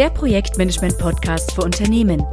[0.00, 2.24] der Projektmanagement-Podcast für Unternehmen.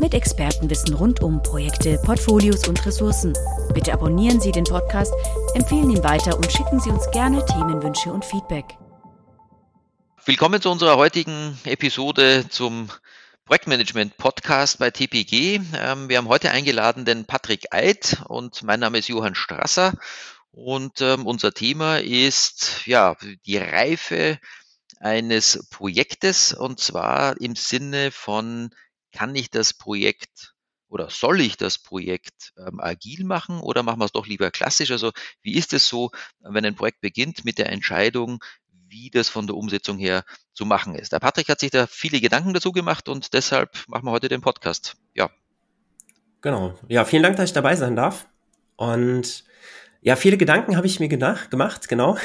[0.00, 3.32] Mit Expertenwissen rund um Projekte, Portfolios und Ressourcen.
[3.72, 5.14] Bitte abonnieren Sie den Podcast,
[5.54, 8.76] empfehlen ihn weiter und schicken Sie uns gerne Themenwünsche und Feedback.
[10.24, 12.90] Willkommen zu unserer heutigen Episode zum
[13.44, 15.60] Projektmanagement Podcast bei TPG.
[15.76, 19.92] Ähm, wir haben heute eingeladen den Patrick Eid und mein Name ist Johann Strasser
[20.50, 23.16] und ähm, unser Thema ist ja
[23.46, 24.40] die Reife
[25.02, 28.70] eines Projektes und zwar im Sinne von,
[29.10, 30.54] kann ich das Projekt
[30.88, 34.90] oder soll ich das Projekt ähm, agil machen oder machen wir es doch lieber klassisch?
[34.90, 35.10] Also
[35.42, 38.44] wie ist es so, wenn ein Projekt beginnt mit der Entscheidung,
[38.88, 41.12] wie das von der Umsetzung her zu machen ist?
[41.12, 44.42] Der Patrick hat sich da viele Gedanken dazu gemacht und deshalb machen wir heute den
[44.42, 44.96] Podcast.
[45.14, 45.30] Ja.
[46.42, 46.78] Genau.
[46.88, 48.28] Ja, vielen Dank, dass ich dabei sein darf.
[48.76, 49.44] Und
[50.02, 52.16] ja, viele Gedanken habe ich mir gedacht, gemacht, genau.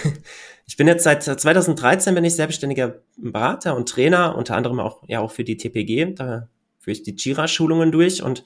[0.70, 5.22] Ich bin jetzt seit 2013 bin ich selbstständiger Berater und Trainer, unter anderem auch ja
[5.22, 8.44] auch für die TPG, da führe ich die Jira-Schulungen durch und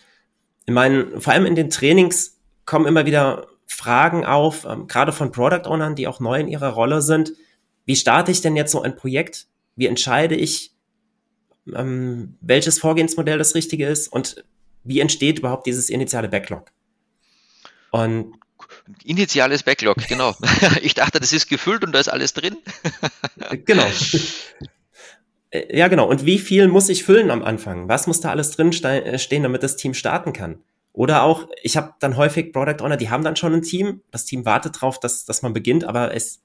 [0.68, 5.32] in meinen, vor allem in den Trainings kommen immer wieder Fragen auf, ähm, gerade von
[5.32, 7.34] Product Ownern, die auch neu in ihrer Rolle sind.
[7.86, 9.48] Wie starte ich denn jetzt so ein Projekt?
[9.76, 10.76] Wie entscheide ich,
[11.74, 14.46] ähm, welches Vorgehensmodell das richtige ist und
[14.84, 16.72] wie entsteht überhaupt dieses initiale Backlog?
[17.92, 18.36] Und
[19.03, 20.36] Initiales Backlog, genau.
[20.81, 22.58] Ich dachte, das ist gefüllt und da ist alles drin.
[23.66, 23.86] Genau.
[25.53, 26.08] Äh, ja, genau.
[26.08, 27.89] Und wie viel muss ich füllen am Anfang?
[27.89, 30.64] Was muss da alles drin äh, stehen, damit das Team starten kann?
[30.94, 34.02] Oder auch, ich habe dann häufig Product Owner, die haben dann schon ein Team.
[34.12, 36.42] Das Team wartet drauf, dass, dass man beginnt, aber es,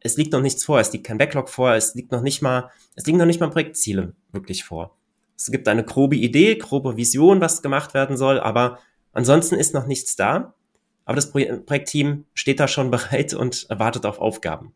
[0.00, 0.80] es liegt noch nichts vor.
[0.80, 1.74] Es liegt kein Backlog vor.
[1.74, 4.96] Es liegt noch nicht mal, es liegen noch nicht mal Projektziele wirklich vor.
[5.36, 8.78] Es gibt eine grobe Idee, grobe Vision, was gemacht werden soll, aber
[9.12, 10.54] ansonsten ist noch nichts da.
[11.04, 14.74] Aber das Projektteam steht da schon bereit und wartet auf Aufgaben.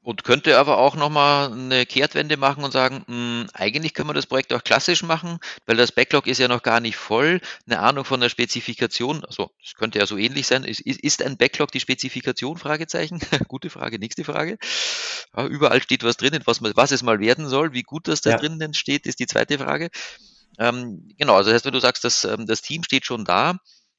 [0.00, 4.14] Und könnte aber auch nochmal eine Kehrtwende machen und sagen, mh, hm, eigentlich können wir
[4.14, 7.42] das Projekt auch klassisch machen, weil das Backlog ist ja noch gar nicht voll.
[7.66, 10.64] Eine Ahnung von der Spezifikation, also das könnte ja so ähnlich sein.
[10.64, 12.56] Ist, ist ein Backlog die Spezifikation?
[12.56, 13.20] Fragezeichen.
[13.48, 14.56] Gute Frage, nächste Frage.
[15.36, 17.74] Ja, überall steht was drinnen, was, was es mal werden soll.
[17.74, 18.36] Wie gut das da ja.
[18.38, 19.90] drinnen steht, ist die zweite Frage.
[20.58, 23.58] Ähm, genau, also das heißt, wenn du sagst, dass, ähm, das Team steht schon da,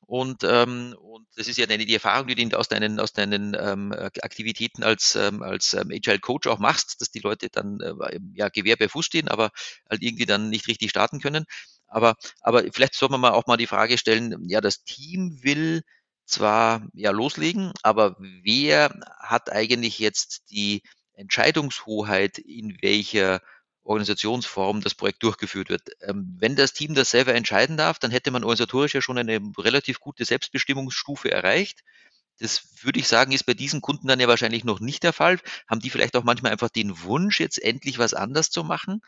[0.09, 3.55] und, ähm, und das ist ja deine, die Erfahrung, die du aus deinen, aus deinen
[3.59, 3.93] ähm,
[4.23, 8.49] Aktivitäten als, ähm, als ähm, Agile Coach auch machst, dass die Leute dann äh, ja
[8.49, 9.51] Gewehr bei Fuß stehen, aber
[9.87, 11.45] halt irgendwie dann nicht richtig starten können.
[11.85, 15.83] Aber, aber vielleicht soll man mal auch mal die Frage stellen, ja, das Team will
[16.25, 18.89] zwar ja loslegen, aber wer
[19.19, 20.81] hat eigentlich jetzt die
[21.13, 23.41] Entscheidungshoheit, in welcher
[23.89, 25.81] Organisationsform das Projekt durchgeführt wird.
[26.01, 29.39] Ähm, wenn das Team das selber entscheiden darf, dann hätte man organisatorisch ja schon eine
[29.57, 31.83] relativ gute Selbstbestimmungsstufe erreicht.
[32.39, 35.39] Das würde ich sagen, ist bei diesen Kunden dann ja wahrscheinlich noch nicht der Fall.
[35.67, 39.01] Haben die vielleicht auch manchmal einfach den Wunsch, jetzt endlich was anders zu machen?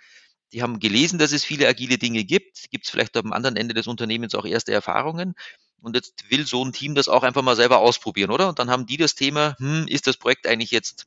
[0.52, 2.70] Die haben gelesen, dass es viele agile Dinge gibt.
[2.72, 5.36] Gibt es vielleicht am anderen Ende des Unternehmens auch erste Erfahrungen?
[5.80, 8.50] Und jetzt will so ein Team das auch einfach mal selber ausprobieren, oder?
[8.50, 11.06] Und dann haben die das Thema, hm, ist das Projekt eigentlich jetzt,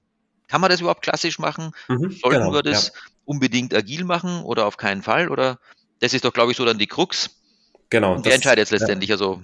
[0.55, 1.73] kann man das überhaupt klassisch machen?
[1.89, 2.87] Mhm, Sollten genau, wir das?
[2.89, 2.93] Ja
[3.25, 5.29] unbedingt agil machen oder auf keinen Fall?
[5.29, 5.59] Oder
[6.01, 7.31] das ist doch, glaube ich, so dann die Krux.
[7.91, 8.15] Genau.
[8.15, 9.11] Und wer entscheidet jetzt letztendlich?
[9.11, 9.15] Ja.
[9.15, 9.41] Also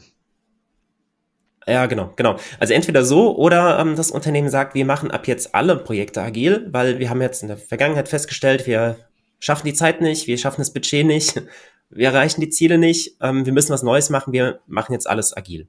[1.67, 2.37] ja, genau, genau.
[2.59, 6.69] Also entweder so oder ähm, das Unternehmen sagt, wir machen ab jetzt alle Projekte agil,
[6.73, 8.97] weil wir haben jetzt in der Vergangenheit festgestellt, wir
[9.39, 11.43] schaffen die Zeit nicht, wir schaffen das Budget nicht,
[11.91, 15.37] wir erreichen die Ziele nicht, ähm, wir müssen was Neues machen, wir machen jetzt alles
[15.37, 15.69] agil.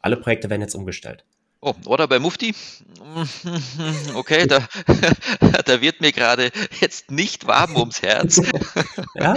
[0.00, 1.24] Alle Projekte werden jetzt umgestellt.
[1.64, 2.54] Oh, oder bei Mufti?
[4.14, 4.66] Okay, da,
[5.64, 6.50] da wird mir gerade
[6.80, 8.40] jetzt nicht warm ums Herz.
[9.14, 9.34] Ja,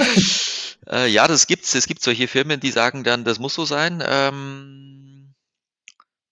[0.87, 1.75] äh, ja das gibt's.
[1.75, 4.03] Es gibt solche Firmen, die sagen dann, das muss so sein.
[4.07, 5.33] Ähm,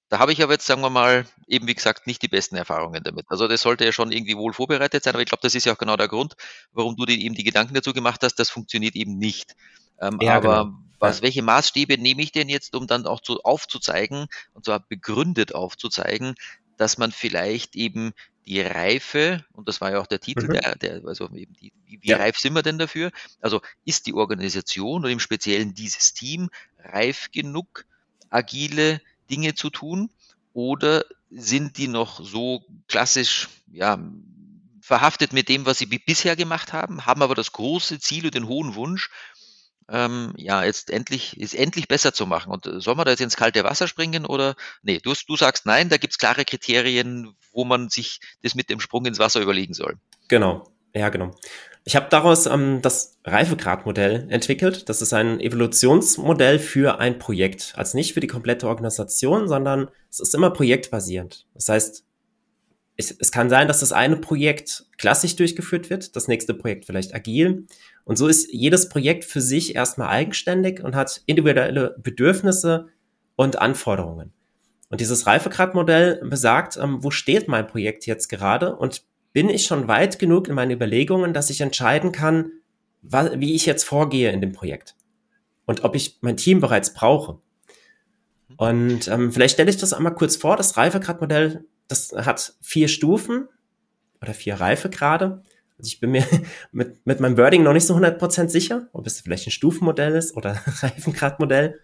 [0.10, 3.04] da habe ich aber jetzt, sagen wir mal, eben wie gesagt, nicht die besten Erfahrungen
[3.04, 3.26] damit.
[3.28, 5.74] Also das sollte ja schon irgendwie wohl vorbereitet sein, aber ich glaube, das ist ja
[5.74, 6.36] auch genau der Grund,
[6.72, 9.56] warum du dir eben die Gedanken dazu gemacht hast, das funktioniert eben nicht.
[10.00, 10.78] Ähm, ja, aber genau.
[11.04, 15.54] Was, welche Maßstäbe nehme ich denn jetzt, um dann auch zu, aufzuzeigen, und zwar begründet
[15.54, 16.36] aufzuzeigen,
[16.78, 18.14] dass man vielleicht eben
[18.46, 20.54] die Reife, und das war ja auch der Titel, mhm.
[20.54, 22.18] der, der, also eben die, wie, wie ja.
[22.18, 23.12] reif sind wir denn dafür?
[23.42, 27.86] Also ist die Organisation und im Speziellen dieses Team reif genug,
[28.30, 30.10] agile Dinge zu tun?
[30.54, 34.00] Oder sind die noch so klassisch, ja,
[34.80, 38.48] verhaftet mit dem, was sie bisher gemacht haben, haben aber das große Ziel und den
[38.48, 39.10] hohen Wunsch,
[39.90, 42.52] ähm, ja, jetzt endlich, ist endlich besser zu machen.
[42.52, 45.66] Und äh, soll man da jetzt ins kalte Wasser springen oder nee, du, du sagst
[45.66, 49.74] nein, da gibt's klare Kriterien, wo man sich das mit dem Sprung ins Wasser überlegen
[49.74, 49.98] soll.
[50.28, 51.32] Genau, ja, genau.
[51.86, 54.88] Ich habe daraus ähm, das Reifegradmodell entwickelt.
[54.88, 57.74] Das ist ein Evolutionsmodell für ein Projekt.
[57.76, 61.46] Also nicht für die komplette Organisation, sondern es ist immer projektbasierend.
[61.54, 62.06] Das heißt,
[62.96, 67.14] es, es kann sein, dass das eine Projekt klassisch durchgeführt wird, das nächste Projekt vielleicht
[67.14, 67.66] agil.
[68.06, 72.88] Und so ist jedes Projekt für sich erstmal eigenständig und hat individuelle Bedürfnisse
[73.36, 74.34] und Anforderungen.
[74.90, 79.88] Und dieses Reifegradmodell besagt, ähm, wo steht mein Projekt jetzt gerade und bin ich schon
[79.88, 82.52] weit genug in meinen Überlegungen, dass ich entscheiden kann,
[83.02, 84.96] wie ich jetzt vorgehe in dem Projekt
[85.66, 87.40] und ob ich mein Team bereits brauche.
[88.58, 90.56] Und ähm, vielleicht stelle ich das einmal kurz vor.
[90.56, 93.50] Das Reifegradmodell, das hat vier Stufen
[94.22, 95.42] oder vier Reifegrade.
[95.84, 96.26] Ich bin mir
[96.72, 100.36] mit, mit meinem Wording noch nicht so 100% sicher, ob es vielleicht ein Stufenmodell ist
[100.36, 101.80] oder Reifegradmodell.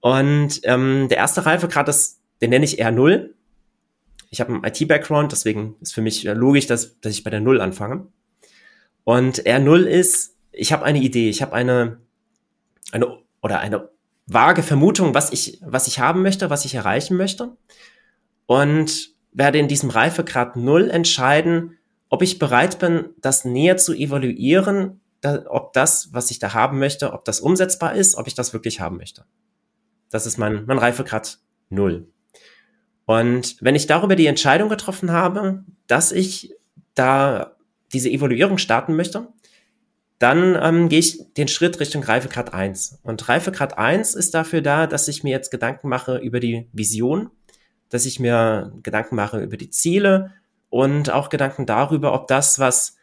[0.00, 3.30] Und ähm, der erste Reifegrad ist, den nenne ich R0.
[4.30, 7.60] Ich habe einen IT-Background, deswegen ist für mich logisch, dass, dass ich bei der Null
[7.60, 8.08] anfange.
[9.04, 12.00] Und R0 ist, ich habe eine Idee, ich habe eine,
[12.90, 13.90] eine oder eine
[14.26, 17.56] vage Vermutung, was ich, was ich haben möchte, was ich erreichen möchte.
[18.46, 21.78] Und werde in diesem Reifegrad Null entscheiden,
[22.12, 26.78] ob ich bereit bin, das näher zu evaluieren, da, ob das, was ich da haben
[26.78, 29.24] möchte, ob das umsetzbar ist, ob ich das wirklich haben möchte.
[30.10, 31.38] Das ist mein, mein Reifegrad
[31.70, 32.06] Null.
[33.06, 36.52] Und wenn ich darüber die Entscheidung getroffen habe, dass ich
[36.94, 37.56] da
[37.94, 39.28] diese Evaluierung starten möchte,
[40.18, 43.00] dann ähm, gehe ich den Schritt Richtung Reifegrad 1.
[43.02, 47.30] Und Reifegrad 1 ist dafür da, dass ich mir jetzt Gedanken mache über die Vision,
[47.88, 50.32] dass ich mir Gedanken mache über die Ziele
[50.72, 52.96] und auch Gedanken darüber, ob das, was,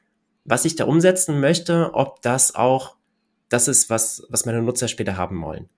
[0.44, 2.96] was ich da umsetzen möchte, ob das auch
[3.48, 5.70] das ist, was, was meine Nutzer später haben wollen.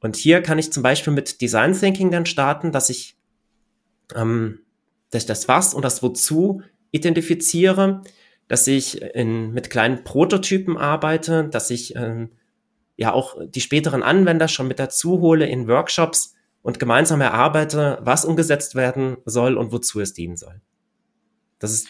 [0.00, 3.16] Und hier kann ich zum Beispiel mit Design Thinking dann starten, dass ich,
[4.16, 4.62] ähm,
[5.10, 8.02] dass ich das Was und das Wozu identifiziere,
[8.48, 12.32] dass ich in, mit kleinen Prototypen arbeite, dass ich ähm,
[12.96, 18.24] ja auch die späteren Anwender schon mit dazu hole in Workshops und gemeinsam erarbeite, was
[18.24, 20.60] umgesetzt werden soll und wozu es dienen soll.
[21.62, 21.88] Das ist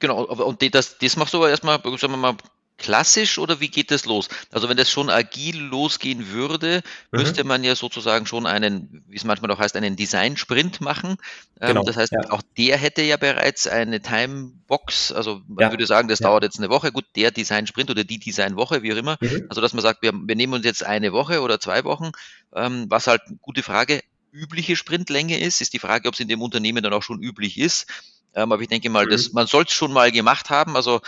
[0.00, 2.36] Genau, und das, das machst du aber erstmal, sagen wir mal,
[2.76, 4.28] klassisch oder wie geht das los?
[4.50, 7.20] Also wenn das schon agil losgehen würde, mhm.
[7.20, 11.16] müsste man ja sozusagen schon einen, wie es manchmal auch heißt, einen Design-Sprint machen.
[11.60, 12.30] Ähm, genau, das heißt, ja.
[12.30, 15.12] auch der hätte ja bereits eine Timebox.
[15.12, 15.70] Also man ja.
[15.70, 16.28] würde sagen, das ja.
[16.28, 16.90] dauert jetzt eine Woche.
[16.90, 19.16] Gut, der Design-Sprint oder die Design-Woche, wie auch immer.
[19.20, 19.46] Mhm.
[19.48, 22.10] Also dass man sagt, wir, wir, nehmen uns jetzt eine Woche oder zwei Wochen,
[22.54, 24.02] ähm, was halt gute Frage
[24.32, 27.56] übliche Sprintlänge ist, ist die Frage, ob es in dem Unternehmen dann auch schon üblich
[27.56, 27.86] ist.
[28.34, 29.10] Ähm, aber ich denke mal, mhm.
[29.10, 30.76] das, man soll es schon mal gemacht haben.
[30.76, 31.00] Also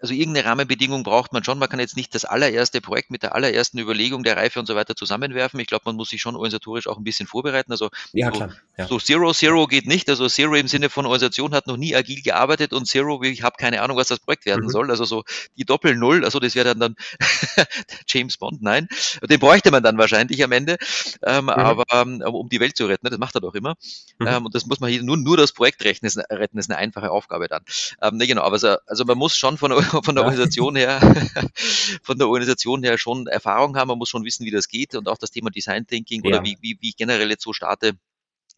[0.00, 1.58] also irgendeine Rahmenbedingung braucht man schon.
[1.58, 4.74] Man kann jetzt nicht das allererste Projekt mit der allerersten Überlegung der Reife und so
[4.74, 5.60] weiter zusammenwerfen.
[5.60, 7.72] Ich glaube, man muss sich schon organisatorisch auch ein bisschen vorbereiten.
[7.72, 8.86] Also ja, so, ja.
[8.86, 10.08] so, Zero Zero geht nicht.
[10.08, 13.56] Also Zero im Sinne von Organisation hat noch nie agil gearbeitet und Zero, ich habe
[13.58, 14.70] keine Ahnung, was das Projekt werden mhm.
[14.70, 14.90] soll.
[14.90, 15.24] Also so
[15.56, 16.96] die Doppel Null, also das wäre dann dann
[18.06, 18.88] James Bond, nein.
[19.22, 20.76] Den bräuchte man dann wahrscheinlich am Ende.
[21.24, 21.50] Ähm, mhm.
[21.50, 23.76] Aber ähm, um die Welt zu retten, ne, das macht er doch immer.
[24.18, 24.26] Mhm.
[24.26, 26.78] Ähm, und das muss man hier nur, nur das Projekt retten, ist, retten, ist eine
[26.78, 27.62] einfache Aufgabe dann.
[28.02, 29.72] Ähm, ne, genau, aber so, also man muss schon von
[30.04, 31.00] von der Organisation her,
[32.02, 33.88] von der Organisation her schon Erfahrung haben.
[33.88, 36.30] Man muss schon wissen, wie das geht und auch das Thema Design Thinking ja.
[36.30, 37.92] oder wie, wie, wie ich generell jetzt so starte.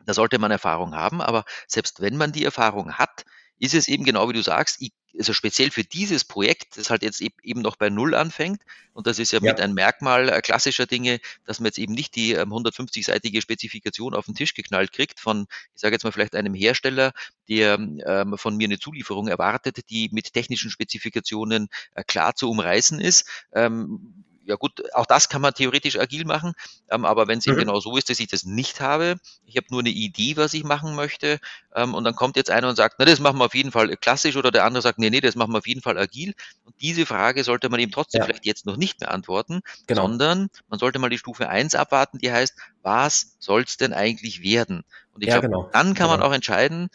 [0.04, 1.20] Da sollte man Erfahrung haben.
[1.20, 3.24] Aber selbst wenn man die Erfahrung hat,
[3.58, 4.82] ist es eben genau wie du sagst,
[5.18, 8.60] also speziell für dieses Projekt, das halt jetzt eben noch bei Null anfängt,
[8.94, 9.52] und das ist ja, ja.
[9.52, 14.14] mit ein Merkmal äh, klassischer Dinge, dass man jetzt eben nicht die ähm, 150-seitige Spezifikation
[14.14, 17.12] auf den Tisch geknallt kriegt von, ich sage jetzt mal vielleicht einem Hersteller,
[17.48, 23.00] der ähm, von mir eine Zulieferung erwartet, die mit technischen Spezifikationen äh, klar zu umreißen
[23.00, 23.28] ist.
[23.52, 26.52] Ähm, ja gut, auch das kann man theoretisch agil machen,
[26.90, 27.52] ähm, aber wenn es mhm.
[27.52, 30.54] eben genau so ist, dass ich das nicht habe, ich habe nur eine Idee, was
[30.54, 31.38] ich machen möchte,
[31.74, 33.96] ähm, und dann kommt jetzt einer und sagt, na, das machen wir auf jeden Fall
[33.96, 36.34] klassisch, oder der andere sagt, nee, nee, das machen wir auf jeden Fall agil.
[36.64, 38.26] Und diese Frage sollte man eben trotzdem ja.
[38.26, 40.02] vielleicht jetzt noch nicht beantworten, genau.
[40.02, 44.42] sondern man sollte mal die Stufe eins abwarten, die heißt, was soll es denn eigentlich
[44.42, 44.84] werden?
[45.14, 45.70] Und ich ja, glaube, genau.
[45.72, 46.18] dann kann genau.
[46.18, 46.88] man auch entscheiden,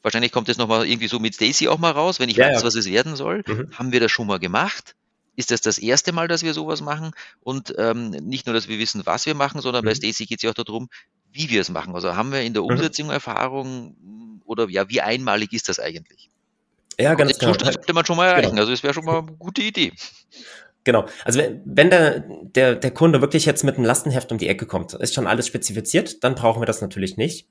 [0.00, 2.62] Wahrscheinlich kommt es nochmal irgendwie so mit Stacy auch mal raus, wenn ich ja, weiß,
[2.62, 3.42] was es werden soll.
[3.46, 3.70] Mhm.
[3.76, 4.94] Haben wir das schon mal gemacht?
[5.38, 7.12] Ist das das erste Mal, dass wir sowas machen.
[7.40, 9.90] Und ähm, nicht nur, dass wir wissen, was wir machen, sondern mhm.
[9.90, 10.88] bei Stacy geht es ja auch darum,
[11.32, 11.94] wie wir es machen.
[11.94, 12.70] Also haben wir in der mhm.
[12.70, 13.10] Umsetzung.
[13.10, 16.28] Erfahrung oder ja, wie einmalig ist das eigentlich?
[16.98, 17.52] Ja, ganz genau.
[17.52, 18.50] Das sollte man schon mal erreichen.
[18.50, 18.62] Genau.
[18.62, 19.92] Also es wäre schon mal eine gute Idee.
[20.82, 21.06] Genau.
[21.24, 24.94] Also wenn der, der, der Kunde wirklich jetzt mit einem Lastenheft um die Ecke kommt,
[24.94, 27.46] ist schon alles spezifiziert, dann brauchen wir das natürlich nicht.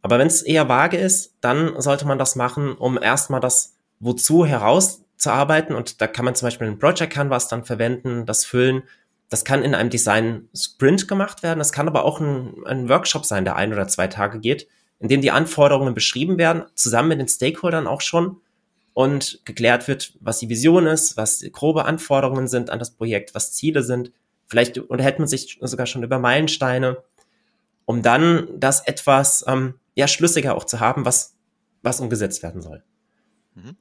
[0.00, 4.46] Aber wenn es eher vage ist, dann sollte man das machen, um erstmal das Wozu
[4.46, 8.44] heraus zu arbeiten und da kann man zum Beispiel ein Project Canvas dann verwenden, das
[8.44, 8.82] füllen.
[9.28, 11.58] Das kann in einem Design Sprint gemacht werden.
[11.58, 14.68] Das kann aber auch ein, ein Workshop sein, der ein oder zwei Tage geht,
[15.00, 18.40] in dem die Anforderungen beschrieben werden, zusammen mit den Stakeholdern auch schon
[18.94, 23.52] und geklärt wird, was die Vision ist, was grobe Anforderungen sind an das Projekt, was
[23.52, 24.12] Ziele sind.
[24.46, 27.02] Vielleicht unterhält man sich sogar schon über Meilensteine,
[27.84, 31.34] um dann das etwas ähm, ja schlüssiger auch zu haben, was
[31.82, 32.82] was umgesetzt werden soll.
[33.54, 33.76] Mhm.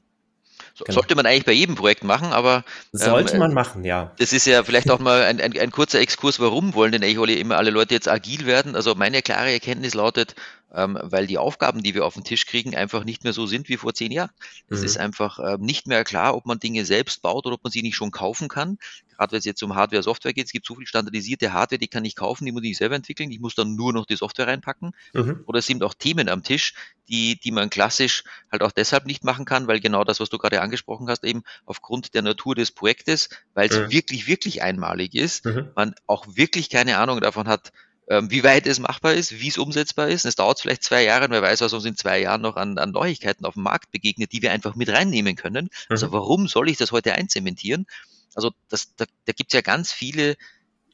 [0.86, 0.94] Genau.
[0.94, 2.64] Sollte man eigentlich bei jedem Projekt machen, aber.
[2.92, 4.12] Sollte ähm, man machen, ja.
[4.20, 7.40] Das ist ja vielleicht auch mal ein, ein, ein kurzer Exkurs, warum wollen denn eigentlich
[7.40, 8.76] immer alle Leute jetzt agil werden?
[8.76, 10.36] Also meine klare Erkenntnis lautet,
[10.74, 13.70] ähm, weil die Aufgaben, die wir auf den Tisch kriegen, einfach nicht mehr so sind
[13.70, 14.32] wie vor zehn Jahren.
[14.70, 14.86] Es mhm.
[14.86, 17.82] ist einfach äh, nicht mehr klar, ob man Dinge selbst baut oder ob man sie
[17.82, 18.78] nicht schon kaufen kann
[19.18, 21.88] gerade wenn es jetzt um Hardware, Software geht, es gibt so viel standardisierte Hardware, die
[21.88, 24.48] kann ich kaufen, die muss ich selber entwickeln, ich muss dann nur noch die Software
[24.48, 24.92] reinpacken.
[25.14, 25.44] Mhm.
[25.46, 26.74] Oder es sind auch Themen am Tisch,
[27.10, 30.38] die, die man klassisch halt auch deshalb nicht machen kann, weil genau das, was du
[30.38, 33.92] gerade angesprochen hast, eben aufgrund der Natur des Projektes, weil es mhm.
[33.92, 35.70] wirklich, wirklich einmalig ist, mhm.
[35.76, 37.72] man auch wirklich keine Ahnung davon hat,
[38.10, 40.26] wie weit es machbar ist, wie es umsetzbar ist.
[40.26, 42.78] Es dauert vielleicht zwei Jahre und wer weiß, was uns in zwei Jahren noch an,
[42.78, 45.70] an Neuigkeiten auf dem Markt begegnet, die wir einfach mit reinnehmen können.
[45.90, 46.12] Also mhm.
[46.14, 47.86] warum soll ich das heute einzementieren?
[48.34, 50.38] Also das, da, da gibt es ja ganz viele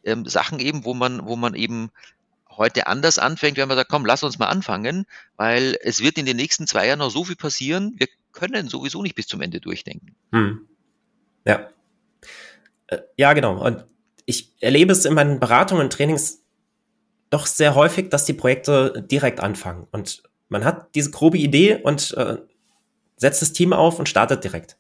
[0.04, 1.92] ähm, Sachen eben, wo man, wo man eben
[2.50, 5.06] heute anders anfängt, wenn man sagt, komm, lass uns mal anfangen,
[5.38, 9.02] weil es wird in den nächsten zwei Jahren noch so viel passieren, wir können sowieso
[9.02, 10.16] nicht bis zum Ende durchdenken.
[10.32, 10.68] Hm.
[11.46, 11.70] Ja.
[12.88, 13.64] Äh, ja, genau.
[13.64, 13.86] Und
[14.26, 16.43] ich erlebe es in meinen Beratungen und Trainings
[17.34, 19.88] doch sehr häufig, dass die Projekte direkt anfangen.
[19.92, 22.38] Und man hat diese grobe Idee und äh,
[23.18, 24.78] setzt das Team auf und startet direkt.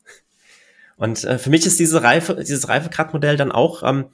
[0.95, 4.05] Und äh, für mich ist diese Reife, dieses Reifegradmodell dann auch ähm,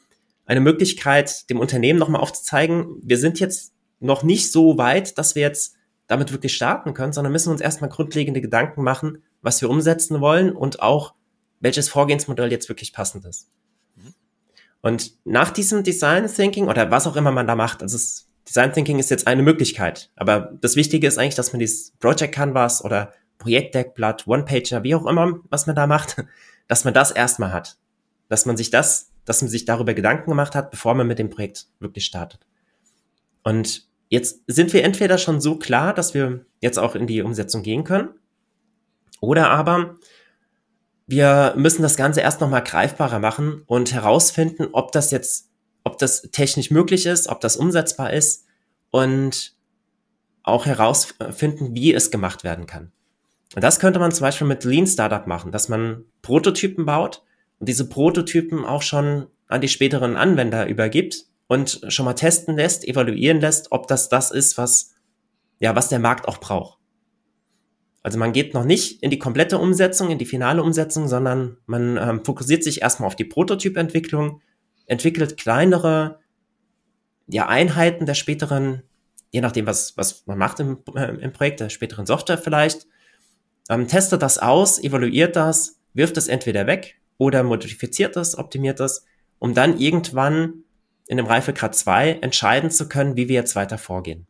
[0.45, 5.41] eine Möglichkeit, dem Unternehmen nochmal aufzuzeigen, wir sind jetzt noch nicht so weit, dass wir
[5.41, 5.75] jetzt
[6.07, 10.55] damit wirklich starten können, sondern müssen uns erstmal grundlegende Gedanken machen, was wir umsetzen wollen
[10.55, 11.13] und auch
[11.59, 13.49] welches Vorgehensmodell jetzt wirklich passend ist.
[13.95, 14.13] Mhm.
[14.81, 18.73] Und nach diesem Design Thinking oder was auch immer man da macht, also es, Design
[18.73, 22.83] Thinking ist jetzt eine Möglichkeit, aber das Wichtige ist eigentlich, dass man dieses Project Canvas
[22.83, 26.23] oder Projektdeckblatt, One-Pager, wie auch immer, was man da macht,
[26.67, 27.77] dass man das erstmal hat.
[28.27, 31.29] Dass man sich das, dass man sich darüber Gedanken gemacht hat, bevor man mit dem
[31.29, 32.41] Projekt wirklich startet.
[33.43, 37.61] Und jetzt sind wir entweder schon so klar, dass wir jetzt auch in die Umsetzung
[37.61, 38.09] gehen können,
[39.21, 39.95] oder aber
[41.07, 45.48] wir müssen das Ganze erst nochmal greifbarer machen und herausfinden, ob das jetzt,
[45.99, 48.45] ob das technisch möglich ist, ob das umsetzbar ist
[48.89, 49.53] und
[50.43, 52.93] auch herausfinden, wie es gemacht werden kann.
[53.53, 57.23] Und das könnte man zum Beispiel mit Lean Startup machen, dass man Prototypen baut
[57.59, 62.87] und diese Prototypen auch schon an die späteren Anwender übergibt und schon mal testen lässt,
[62.87, 64.93] evaluieren lässt, ob das das ist, was,
[65.59, 66.79] ja, was der Markt auch braucht.
[68.03, 71.97] Also man geht noch nicht in die komplette Umsetzung, in die finale Umsetzung, sondern man
[71.97, 74.41] ähm, fokussiert sich erstmal auf die Prototypentwicklung,
[74.89, 76.19] entwickelt kleinere
[77.27, 78.81] ja, Einheiten der späteren,
[79.31, 82.87] je nachdem, was, was man macht im, äh, im Projekt, der späteren Software vielleicht,
[83.69, 89.05] ähm, testet das aus, evaluiert das, wirft es entweder weg oder modifiziert es, optimiert es,
[89.37, 90.63] um dann irgendwann
[91.05, 94.27] in dem Reifegrad 2 entscheiden zu können, wie wir jetzt weiter vorgehen.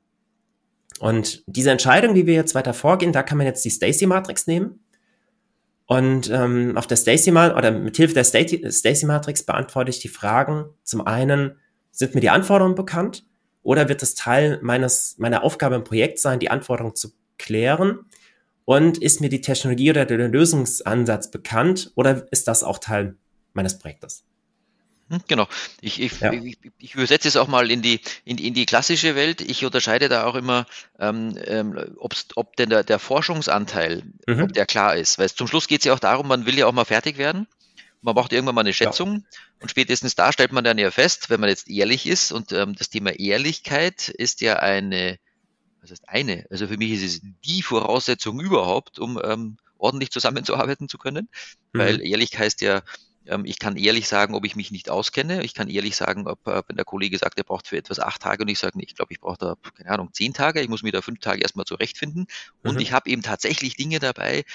[1.00, 4.84] Und diese Entscheidung, wie wir jetzt weiter vorgehen, da kann man jetzt die Stacy-Matrix nehmen.
[5.90, 10.66] Und ähm, auf der Stacy oder mit Hilfe der Stacy-Matrix beantworte ich die Fragen.
[10.84, 11.56] Zum einen,
[11.90, 13.26] sind mir die Anforderungen bekannt?
[13.64, 18.06] Oder wird es Teil meines, meiner Aufgabe im Projekt sein, die Anforderungen zu klären?
[18.66, 23.16] Und ist mir die Technologie oder der Lösungsansatz bekannt oder ist das auch Teil
[23.54, 24.29] meines Projektes?
[25.10, 25.48] Hm, genau.
[25.82, 26.32] Ich, ich, ja.
[26.32, 29.42] ich, ich, übersetze es auch mal in die, in, in die klassische Welt.
[29.42, 30.66] Ich unterscheide da auch immer,
[31.00, 34.44] ähm, ähm, ob denn der, der Forschungsanteil, mhm.
[34.44, 35.18] ob der klar ist.
[35.18, 37.48] Weil zum Schluss geht es ja auch darum, man will ja auch mal fertig werden.
[38.02, 39.40] Man braucht irgendwann mal eine Schätzung ja.
[39.60, 42.74] und spätestens da stellt man dann ja fest, wenn man jetzt ehrlich ist und ähm,
[42.76, 45.20] das Thema Ehrlichkeit ist ja eine
[45.82, 46.46] was heißt eine?
[46.50, 51.30] Also für mich ist es die Voraussetzung überhaupt, um ähm, ordentlich zusammenzuarbeiten zu können,
[51.74, 51.80] mhm.
[51.80, 52.82] weil ehrlich heißt ja,
[53.44, 55.44] ich kann ehrlich sagen, ob ich mich nicht auskenne.
[55.44, 58.22] Ich kann ehrlich sagen, ob, äh, wenn der Kollege sagt, er braucht für etwas acht
[58.22, 60.62] Tage und ich sage, nee, ich glaube, ich brauche da, keine Ahnung, zehn Tage.
[60.62, 62.28] Ich muss mir da fünf Tage erstmal zurechtfinden.
[62.64, 62.80] Und mhm.
[62.80, 64.46] ich habe eben tatsächlich Dinge dabei,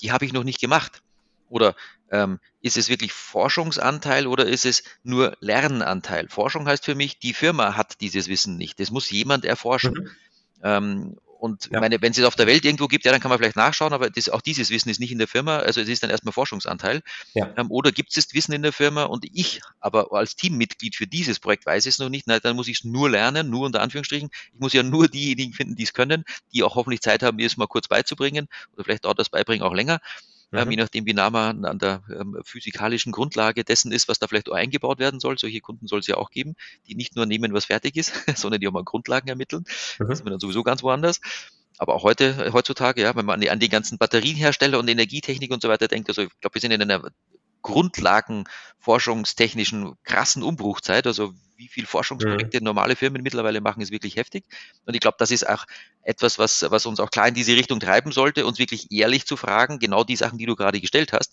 [0.00, 1.02] die habe ich noch nicht gemacht.
[1.48, 1.76] Oder
[2.10, 6.28] ähm, ist es wirklich Forschungsanteil oder ist es nur Lernanteil?
[6.28, 8.80] Forschung heißt für mich, die Firma hat dieses Wissen nicht.
[8.80, 9.94] Das muss jemand erforschen.
[9.94, 10.10] Mhm.
[10.62, 11.78] Ähm, und ja.
[11.78, 13.92] meine, wenn es es auf der Welt irgendwo gibt, ja, dann kann man vielleicht nachschauen,
[13.92, 16.32] aber das, auch dieses Wissen ist nicht in der Firma, also es ist dann erstmal
[16.32, 17.02] Forschungsanteil.
[17.34, 17.52] Ja.
[17.58, 21.06] Ähm, oder gibt es das Wissen in der Firma und ich aber als Teammitglied für
[21.06, 23.82] dieses Projekt weiß es noch nicht, na, dann muss ich es nur lernen, nur unter
[23.82, 24.30] Anführungsstrichen.
[24.54, 26.24] Ich muss ja nur diejenigen finden, die es können,
[26.54, 29.66] die auch hoffentlich Zeit haben, mir es mal kurz beizubringen oder vielleicht dauert das Beibringen
[29.66, 30.00] auch länger
[30.54, 34.26] ähm, je nachdem, wie nah man an der ähm, physikalischen Grundlage dessen ist, was da
[34.26, 35.38] vielleicht auch eingebaut werden soll.
[35.38, 36.54] Solche Kunden soll es ja auch geben,
[36.86, 39.64] die nicht nur nehmen, was fertig ist, sondern die auch mal Grundlagen ermitteln.
[39.98, 40.08] Mhm.
[40.08, 41.20] Das ist man dann sowieso ganz woanders.
[41.78, 45.50] Aber auch heute, heutzutage, ja, wenn man an die, an die ganzen Batterienhersteller und Energietechnik
[45.50, 47.10] und so weiter denkt, also ich glaube, wir sind in einer
[47.64, 51.08] grundlagenforschungstechnischen krassen Umbruchzeit.
[51.08, 52.64] Also wie viel Forschungsprojekte mhm.
[52.64, 54.44] normale Firmen mittlerweile machen, ist wirklich heftig.
[54.86, 55.64] Und ich glaube, das ist auch
[56.02, 59.36] etwas, was, was uns auch klar in diese Richtung treiben sollte, uns wirklich ehrlich zu
[59.36, 61.32] fragen, genau die Sachen, die du gerade gestellt hast.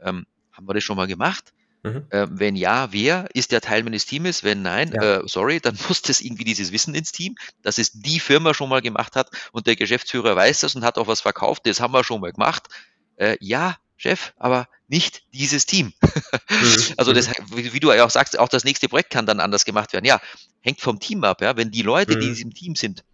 [0.00, 1.52] Ähm, haben wir das schon mal gemacht?
[1.82, 2.06] Mhm.
[2.10, 4.44] Äh, wenn ja, wer ist der Teil meines Teams?
[4.44, 5.18] Wenn nein, ja.
[5.18, 8.68] äh, sorry, dann muss das irgendwie dieses Wissen ins Team, dass es die Firma schon
[8.68, 11.92] mal gemacht hat und der Geschäftsführer weiß das und hat auch was verkauft, das haben
[11.92, 12.68] wir schon mal gemacht.
[13.16, 15.92] Äh, ja, Chef, aber nicht dieses Team.
[16.50, 16.94] Mhm.
[16.96, 17.32] also das, mhm.
[17.54, 20.04] wie, wie, du ja auch sagst, auch das nächste Projekt kann dann anders gemacht werden.
[20.04, 20.20] Ja,
[20.60, 21.40] hängt vom Team ab.
[21.40, 22.34] Ja, wenn die Leute, die in mhm.
[22.34, 23.04] diesem Team sind,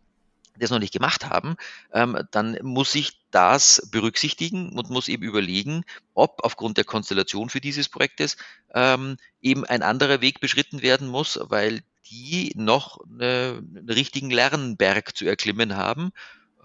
[0.59, 1.57] das noch nicht gemacht haben,
[1.93, 7.61] ähm, dann muss ich das berücksichtigen und muss eben überlegen, ob aufgrund der Konstellation für
[7.61, 8.39] dieses Projektes
[8.75, 15.15] ähm, eben ein anderer Weg beschritten werden muss, weil die noch eine, einen richtigen Lernberg
[15.17, 16.13] zu erklimmen haben.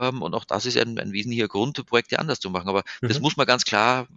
[0.01, 2.67] Ähm, und auch das ist ein, ein wesentlicher Grund, Projekte anders zu machen.
[2.67, 3.07] Aber mhm.
[3.07, 4.07] das muss man ganz klar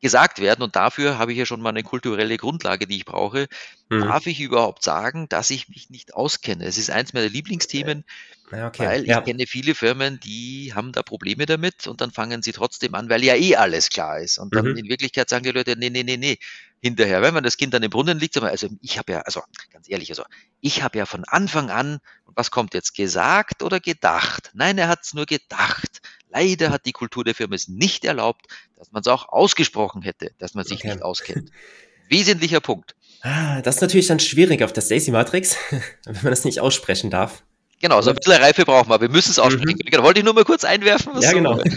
[0.00, 0.62] gesagt werden.
[0.62, 3.48] Und dafür habe ich ja schon mal eine kulturelle Grundlage, die ich brauche.
[3.88, 4.02] Mhm.
[4.02, 6.64] Darf ich überhaupt sagen, dass ich mich nicht auskenne?
[6.64, 8.04] Es ist eins meiner Lieblingsthemen,
[8.52, 8.86] okay.
[8.86, 9.18] weil ja.
[9.18, 13.08] ich kenne viele Firmen, die haben da Probleme damit und dann fangen sie trotzdem an,
[13.08, 14.38] weil ja eh alles klar ist.
[14.38, 14.76] Und dann mhm.
[14.76, 16.38] in Wirklichkeit sagen die Leute, nee, nee, nee, nee,
[16.80, 19.42] hinterher, wenn man das Kind an den Brunnen liegt, also ich habe ja, also
[19.72, 20.24] ganz ehrlich, also
[20.60, 24.50] ich habe ja von Anfang an, was kommt jetzt, gesagt oder gedacht?
[24.54, 26.00] Nein, er hat es nur gedacht.
[26.28, 30.32] Leider hat die Kultur der Firma es nicht erlaubt, dass man es auch ausgesprochen hätte,
[30.38, 30.88] dass man sich okay.
[30.88, 31.50] nicht auskennt.
[32.08, 32.94] Wesentlicher Punkt.
[33.22, 35.56] Ah, das ist natürlich dann schwierig auf der Stacy Matrix,
[36.04, 37.42] wenn man das nicht aussprechen darf.
[37.80, 39.00] Genau, so ein bisschen Reife brauchen wir.
[39.00, 39.78] Wir müssen es aussprechen.
[39.84, 40.02] Mhm.
[40.02, 41.20] Wollte ich nur mal kurz einwerfen.
[41.20, 41.62] ja, genau.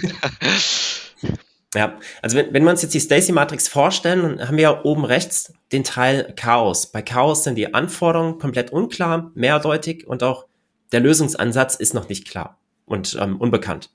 [1.76, 4.84] ja, also wenn, wenn wir uns jetzt die Stacy Matrix vorstellen, dann haben wir ja
[4.84, 6.92] oben rechts den Teil Chaos.
[6.92, 10.48] Bei Chaos sind die Anforderungen komplett unklar, mehrdeutig und auch
[10.92, 13.92] der Lösungsansatz ist noch nicht klar und ähm, unbekannt.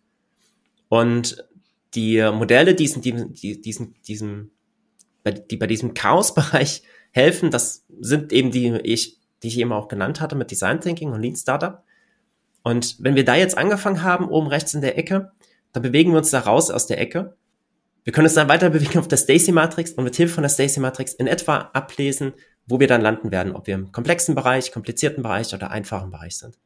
[0.88, 1.44] Und
[1.94, 4.50] die Modelle, die, sind, die, diesen, diesem,
[5.50, 10.20] die bei diesem Chaos-Bereich helfen, das sind eben die, ich, die ich eben auch genannt
[10.20, 11.82] hatte mit Design Thinking und Lean Startup.
[12.62, 15.32] Und wenn wir da jetzt angefangen haben, oben rechts in der Ecke,
[15.72, 17.36] dann bewegen wir uns da raus aus der Ecke.
[18.04, 20.50] Wir können uns dann weiter bewegen auf der Stacy Matrix und mit Hilfe von der
[20.50, 22.34] Stacy Matrix in etwa ablesen,
[22.66, 26.36] wo wir dann landen werden, ob wir im komplexen Bereich, komplizierten Bereich oder einfachen Bereich
[26.38, 26.58] sind.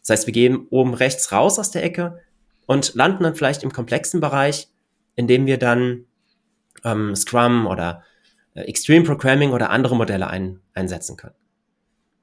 [0.00, 2.20] Das heißt, wir gehen oben rechts raus aus der Ecke,
[2.68, 4.68] und landen dann vielleicht im komplexen Bereich,
[5.16, 6.04] in dem wir dann
[6.84, 8.04] ähm, Scrum oder
[8.54, 11.34] äh, Extreme Programming oder andere Modelle ein, einsetzen können.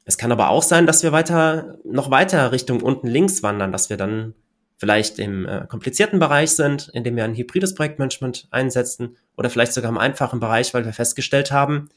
[0.05, 3.89] Es kann aber auch sein, dass wir weiter, noch weiter Richtung unten links wandern, dass
[3.89, 4.35] wir dann
[4.77, 9.73] vielleicht im äh, komplizierten Bereich sind, in dem wir ein hybrides Projektmanagement einsetzen oder vielleicht
[9.73, 11.89] sogar im einfachen Bereich, weil wir festgestellt haben,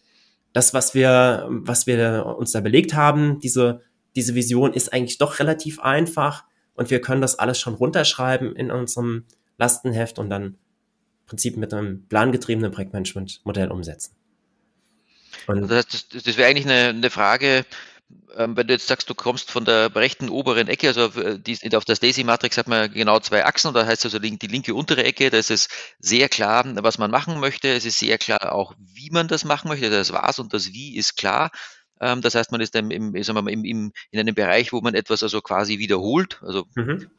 [0.53, 3.83] das, was wir, was wir uns da belegt haben, diese,
[4.17, 8.71] diese Vision ist eigentlich doch relativ einfach und wir können das alles schon runterschreiben in
[8.71, 9.25] unserem
[9.59, 10.57] Lastenheft und dann im
[11.27, 14.15] Prinzip mit einem plangetriebenen Projektmanagement-Modell umsetzen.
[15.47, 17.65] Und also das, das, das wäre eigentlich eine, eine Frage,
[18.37, 21.85] ähm, wenn du jetzt sagst, du kommst von der rechten oberen Ecke, also äh, auf
[21.85, 25.39] der Stacy-Matrix hat man genau zwei Achsen, da heißt also die linke untere Ecke, da
[25.39, 25.69] ist es
[25.99, 29.69] sehr klar, was man machen möchte, es ist sehr klar auch, wie man das machen
[29.69, 31.51] möchte, das Was und das Wie ist klar,
[32.01, 35.41] ähm, das heißt, man ist im, im, im, in einem Bereich, wo man etwas also
[35.41, 36.41] quasi wiederholt.
[36.43, 37.11] Also mhm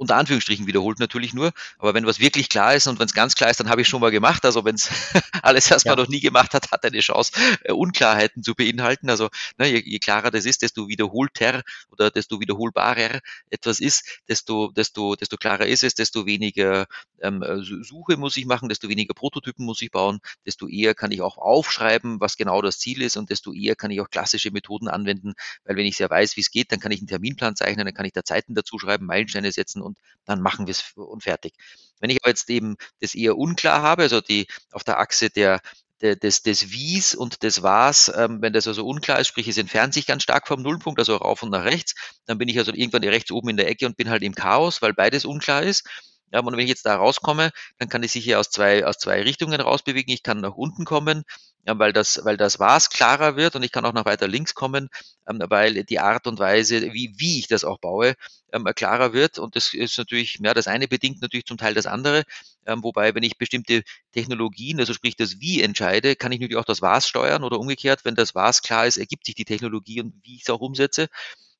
[0.00, 1.52] unter Anführungsstrichen wiederholt natürlich nur.
[1.78, 3.88] Aber wenn was wirklich klar ist und wenn es ganz klar ist, dann habe ich
[3.88, 4.46] schon mal gemacht.
[4.46, 4.88] Also wenn es
[5.42, 5.94] alles, was ja.
[5.94, 7.32] noch nie gemacht hat, hat eine Chance,
[7.64, 9.10] äh, Unklarheiten zu beinhalten.
[9.10, 14.70] Also ne, je, je, klarer das ist, desto wiederholter oder desto wiederholbarer etwas ist, desto,
[14.72, 16.86] desto, desto klarer ist es, desto weniger
[17.20, 17.44] ähm,
[17.82, 21.36] Suche muss ich machen, desto weniger Prototypen muss ich bauen, desto eher kann ich auch
[21.36, 25.34] aufschreiben, was genau das Ziel ist und desto eher kann ich auch klassische Methoden anwenden,
[25.64, 27.94] weil wenn ich sehr weiß, wie es geht, dann kann ich einen Terminplan zeichnen, dann
[27.94, 31.54] kann ich da Zeiten dazu schreiben, Meilensteine setzen und dann machen wir es und fertig.
[32.00, 35.60] Wenn ich aber jetzt eben das eher unklar habe, also die auf der Achse der,
[36.00, 39.92] des, des Wies und des Was, ähm, wenn das also unklar ist, sprich es entfernt
[39.92, 41.94] sich ganz stark vom Nullpunkt, also rauf und nach rechts,
[42.26, 44.80] dann bin ich also irgendwann rechts oben in der Ecke und bin halt im Chaos,
[44.80, 45.86] weil beides unklar ist.
[46.32, 48.98] Ja, und wenn ich jetzt da rauskomme, dann kann ich sich hier aus zwei, aus
[48.98, 50.12] zwei Richtungen rausbewegen.
[50.12, 51.24] Ich kann nach unten kommen,
[51.66, 54.88] weil das, weil das was klarer wird und ich kann auch noch weiter links kommen,
[55.28, 58.14] ähm, weil die Art und Weise, wie, wie ich das auch baue,
[58.52, 59.38] ähm, klarer wird.
[59.38, 62.24] Und das ist natürlich, ja, das eine bedingt natürlich zum Teil das andere.
[62.66, 66.64] Ähm, wobei, wenn ich bestimmte Technologien, also sprich das Wie entscheide, kann ich natürlich auch
[66.64, 70.14] das Was steuern oder umgekehrt, wenn das Was klar ist, ergibt sich die Technologie und
[70.22, 71.08] wie ich es auch umsetze.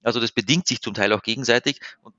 [0.03, 2.15] Also das bedingt sich zum Teil auch gegenseitig und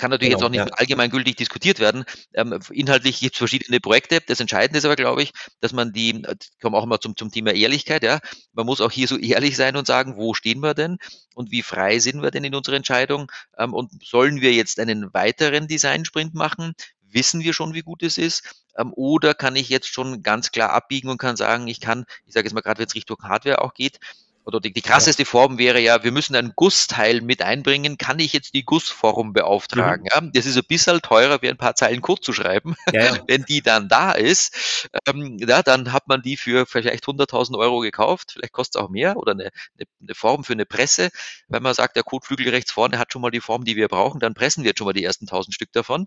[0.00, 0.76] kann natürlich genau, jetzt auch nicht ja.
[0.76, 2.04] allgemeingültig diskutiert werden.
[2.34, 4.20] Ähm, inhaltlich gibt es verschiedene Projekte.
[4.26, 6.22] Das Entscheidende ist aber, glaube ich, dass man die,
[6.60, 8.18] kommen auch immer zum, zum Thema Ehrlichkeit, ja.
[8.52, 10.98] Man muss auch hier so ehrlich sein und sagen, wo stehen wir denn
[11.34, 13.30] und wie frei sind wir denn in unserer Entscheidung?
[13.58, 16.72] Ähm, und sollen wir jetzt einen weiteren Design-Sprint machen?
[17.02, 18.64] Wissen wir schon, wie gut es ist?
[18.78, 22.32] Ähm, oder kann ich jetzt schon ganz klar abbiegen und kann sagen, ich kann, ich
[22.32, 24.00] sage jetzt mal gerade, wenn es Richtung Hardware auch geht,
[24.44, 27.98] oder die, die krasseste Form wäre ja, wir müssen ein Gussteil mit einbringen.
[27.98, 30.04] Kann ich jetzt die Gussform beauftragen?
[30.04, 30.08] Mhm.
[30.12, 32.74] Ja, das ist ein bisschen teurer, wie ein paar Zeilen Code zu schreiben.
[32.92, 33.18] Ja, ja.
[33.28, 37.80] Wenn die dann da ist, ähm, ja, dann hat man die für vielleicht 100.000 Euro
[37.80, 38.32] gekauft.
[38.32, 41.10] Vielleicht kostet es auch mehr oder eine, eine, eine, Form für eine Presse.
[41.48, 44.20] Wenn man sagt, der Kotflügel rechts vorne hat schon mal die Form, die wir brauchen,
[44.20, 46.06] dann pressen wir jetzt schon mal die ersten 1000 Stück davon.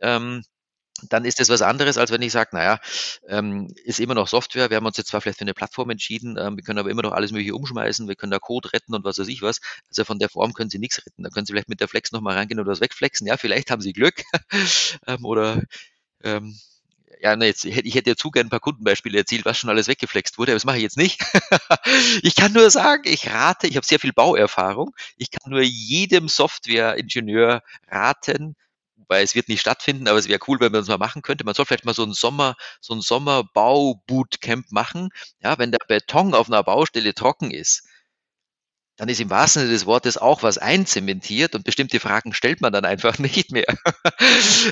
[0.00, 0.44] Ähm,
[1.08, 2.78] dann ist das was anderes, als wenn ich sage, naja,
[3.28, 6.36] ähm, ist immer noch Software, wir haben uns jetzt zwar vielleicht für eine Plattform entschieden,
[6.38, 9.04] ähm, wir können aber immer noch alles mögliche umschmeißen, wir können da Code retten und
[9.04, 9.60] was weiß ich was.
[9.88, 11.22] Also von der Form können Sie nichts retten.
[11.22, 13.26] Da können Sie vielleicht mit der Flex nochmal reingehen oder das wegflexen.
[13.26, 14.22] Ja, vielleicht haben Sie Glück.
[15.06, 15.62] ähm, oder
[16.22, 16.56] ähm,
[17.22, 19.86] ja, na jetzt, ich hätte ja zu gern ein paar Kundenbeispiele erzählt, was schon alles
[19.86, 21.22] weggeflext wurde, aber das mache ich jetzt nicht.
[22.22, 26.26] ich kann nur sagen, ich rate, ich habe sehr viel Bauerfahrung, ich kann nur jedem
[26.26, 28.56] Softwareingenieur raten,
[29.12, 31.44] weil es wird nicht stattfinden, aber es wäre cool, wenn man es mal machen könnte.
[31.44, 35.10] Man soll vielleicht mal so ein Sommer, so ein Sommerbau-Bootcamp machen.
[35.40, 37.82] Ja, wenn der Beton auf einer Baustelle trocken ist,
[38.96, 42.72] dann ist im wahrsten Sinne des Wortes auch was einzementiert und bestimmte Fragen stellt man
[42.72, 43.66] dann einfach nicht mehr.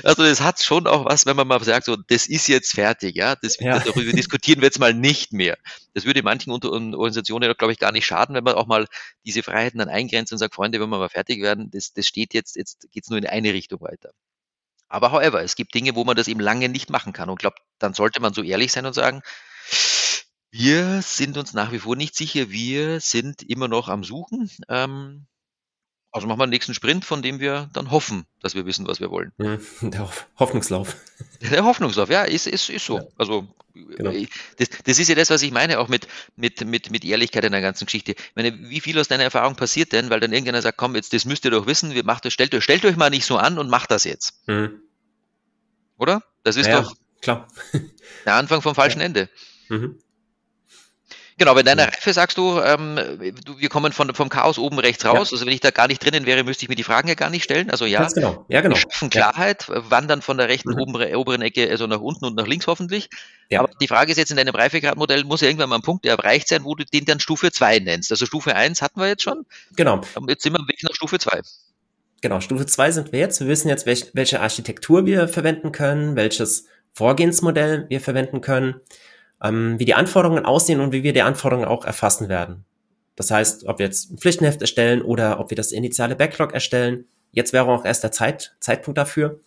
[0.03, 3.15] also das hat schon auch was, wenn man mal sagt, so das ist jetzt fertig,
[3.15, 3.79] ja, das, ja.
[3.79, 5.57] darüber diskutieren wir jetzt mal nicht mehr.
[5.93, 8.87] Das würde manchen Organisationen, glaube ich, gar nicht schaden, wenn man auch mal
[9.25, 12.33] diese Freiheiten dann eingrenzt und sagt, Freunde, wenn wir mal fertig werden, das, das steht
[12.33, 14.11] jetzt, jetzt geht's nur in eine Richtung weiter.
[14.91, 17.29] Aber however, es gibt Dinge, wo man das eben lange nicht machen kann.
[17.29, 19.21] Und glaube, dann sollte man so ehrlich sein und sagen,
[20.51, 22.49] wir sind uns nach wie vor nicht sicher.
[22.49, 24.51] Wir sind immer noch am Suchen.
[24.67, 25.27] Ähm,
[26.11, 28.99] also machen wir den nächsten Sprint, von dem wir dann hoffen, dass wir wissen, was
[28.99, 29.31] wir wollen.
[29.81, 30.95] Der Hoffnungslauf.
[31.41, 32.97] Der Hoffnungslauf, ja, ist, ist, ist so.
[32.97, 33.05] Ja.
[33.17, 34.11] Also genau.
[34.57, 37.53] das, das ist ja das, was ich meine, auch mit, mit, mit, mit Ehrlichkeit in
[37.53, 38.11] der ganzen Geschichte.
[38.11, 41.13] Ich meine, wie viel aus deiner Erfahrung passiert denn, weil dann irgendeiner sagt, komm, jetzt
[41.13, 43.37] das müsst ihr doch wissen, wir macht das, stellt, euch, stellt euch mal nicht so
[43.37, 44.47] an und macht das jetzt.
[44.47, 44.81] Mhm.
[45.97, 46.23] Oder?
[46.43, 47.47] Das ist ja, doch klar.
[48.25, 49.05] der Anfang vom falschen ja.
[49.05, 49.29] Ende.
[49.69, 49.97] Mhm.
[51.41, 52.99] Genau, bei deiner Reife sagst du, ähm,
[53.43, 55.31] du, wir kommen von, vom Chaos oben rechts raus.
[55.31, 55.35] Ja.
[55.35, 57.31] Also wenn ich da gar nicht drinnen wäre, müsste ich mir die Fragen ja gar
[57.31, 57.71] nicht stellen.
[57.71, 58.45] Also ja, genau.
[58.47, 58.75] Ja, genau.
[58.75, 59.89] wir schaffen Klarheit, ja.
[59.89, 60.81] wandern von der rechten mhm.
[60.81, 63.09] oberen, oberen Ecke also nach unten und nach links hoffentlich.
[63.49, 63.61] Ja.
[63.61, 66.47] Aber die Frage ist jetzt in deinem Reifegradmodell, muss ja irgendwann mal ein Punkt erreicht
[66.47, 68.11] sein, wo du den dann Stufe 2 nennst.
[68.11, 69.43] Also Stufe 1 hatten wir jetzt schon.
[69.75, 70.01] Genau.
[70.27, 71.41] Jetzt sind wir weg nach Stufe 2.
[72.21, 73.39] Genau, Stufe 2 sind wir jetzt.
[73.39, 78.75] Wir wissen jetzt, welch, welche Architektur wir verwenden können, welches Vorgehensmodell wir verwenden können
[79.41, 82.65] ähm, wie die Anforderungen aussehen und wie wir die Anforderungen auch erfassen werden.
[83.15, 87.05] Das heißt, ob wir jetzt ein Pflichtenheft erstellen oder ob wir das initiale Backlog erstellen.
[87.31, 89.39] Jetzt wäre auch erst der Zeit, Zeitpunkt dafür.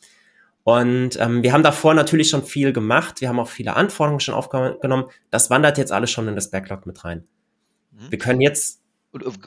[0.63, 3.21] Und ähm, wir haben davor natürlich schon viel gemacht.
[3.21, 5.07] Wir haben auch viele Anforderungen schon aufgenommen.
[5.31, 7.25] Das wandert jetzt alles schon in das Backlog mit rein.
[7.93, 8.11] Mhm.
[8.11, 8.81] Wir können jetzt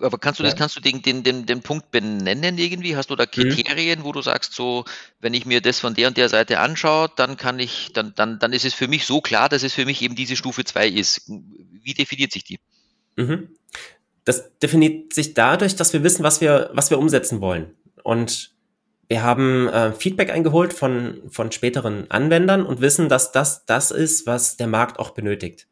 [0.01, 2.95] aber kannst du das, kannst du den, den, den, den Punkt benennen irgendwie?
[2.95, 3.31] Hast du da mhm.
[3.31, 4.03] Kriterien, mhm.
[4.03, 4.85] wo du sagst, so,
[5.19, 8.39] wenn ich mir das von der und der Seite anschaue, dann kann ich, dann, dann,
[8.39, 10.87] dann ist es für mich so klar, dass es für mich eben diese Stufe 2
[10.87, 11.23] ist.
[11.27, 12.59] Wie definiert sich die?
[13.17, 13.49] Mhm.
[14.23, 17.73] Das definiert sich dadurch, dass wir wissen, was wir, was wir umsetzen wollen.
[18.03, 18.51] Und
[19.09, 24.27] wir haben äh, Feedback eingeholt von, von späteren Anwendern und wissen, dass das das ist,
[24.27, 25.66] was der Markt auch benötigt.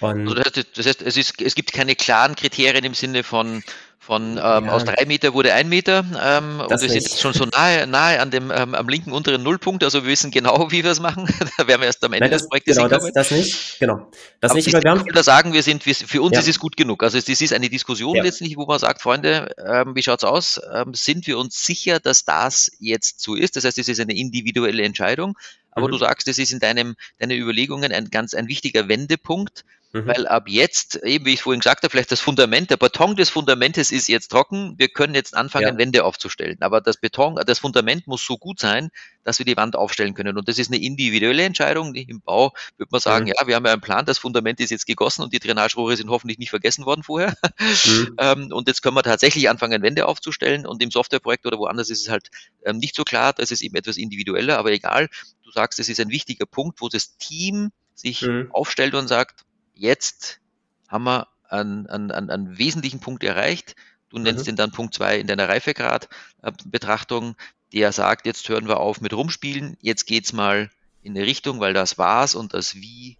[0.00, 3.62] Also das heißt, das heißt es, ist, es gibt keine klaren Kriterien im Sinne von,
[3.98, 4.68] von ähm, ja.
[4.72, 8.18] aus drei Meter wurde ein Meter ähm, und wir sind jetzt schon so nahe, nahe
[8.18, 11.26] an dem ähm, am linken unteren Nullpunkt, also wir wissen genau, wie wir es machen.
[11.58, 12.88] da werden wir erst am Ende Nein, das, des Projektes genau.
[12.88, 14.10] Das, das nicht, genau.
[14.40, 16.40] Das aber nicht, aber wir haben da sagen, wir sind, wir, für uns ja.
[16.40, 17.02] ist es gut genug.
[17.02, 18.22] Also es ist eine Diskussion ja.
[18.22, 20.60] letztlich, wo man sagt, Freunde, ähm, wie schaut's aus?
[20.72, 23.56] Ähm, sind wir uns sicher, dass das jetzt so ist?
[23.56, 25.36] Das heißt, es ist eine individuelle Entscheidung.
[25.72, 25.92] Aber mhm.
[25.92, 30.06] du sagst, es ist in deinem, deine Überlegungen ein ganz ein wichtiger Wendepunkt, Mhm.
[30.06, 33.28] Weil ab jetzt, eben wie ich vorhin gesagt habe, vielleicht das Fundament, der Beton des
[33.28, 34.74] Fundamentes ist jetzt trocken.
[34.78, 35.78] Wir können jetzt anfangen, ja.
[35.78, 36.58] Wände aufzustellen.
[36.60, 38.90] Aber das Beton, das Fundament muss so gut sein,
[39.24, 40.38] dass wir die Wand aufstellen können.
[40.38, 41.94] Und das ist eine individuelle Entscheidung.
[41.94, 43.32] Im Bau würde man sagen, mhm.
[43.36, 46.08] ja, wir haben ja einen Plan, das Fundament ist jetzt gegossen und die Drainagerohre sind
[46.08, 47.34] hoffentlich nicht vergessen worden vorher.
[47.58, 48.10] Mhm.
[48.20, 50.66] Ähm, und jetzt können wir tatsächlich anfangen, Wände aufzustellen.
[50.66, 52.28] Und im Softwareprojekt oder woanders ist es halt
[52.64, 53.32] ähm, nicht so klar.
[53.32, 55.08] Das ist eben etwas individueller, aber egal.
[55.50, 58.48] Du sagst, es ist ein wichtiger Punkt, wo das Team sich mhm.
[58.52, 60.38] aufstellt und sagt, jetzt
[60.86, 63.74] haben wir einen, einen, einen wesentlichen Punkt erreicht.
[64.10, 64.50] Du nennst mhm.
[64.50, 67.34] den dann Punkt zwei in deiner Reifegrad-Betrachtung,
[67.72, 70.70] der sagt, jetzt hören wir auf mit Rumspielen, jetzt geht's mal
[71.02, 73.16] in eine Richtung, weil das war's und das Wie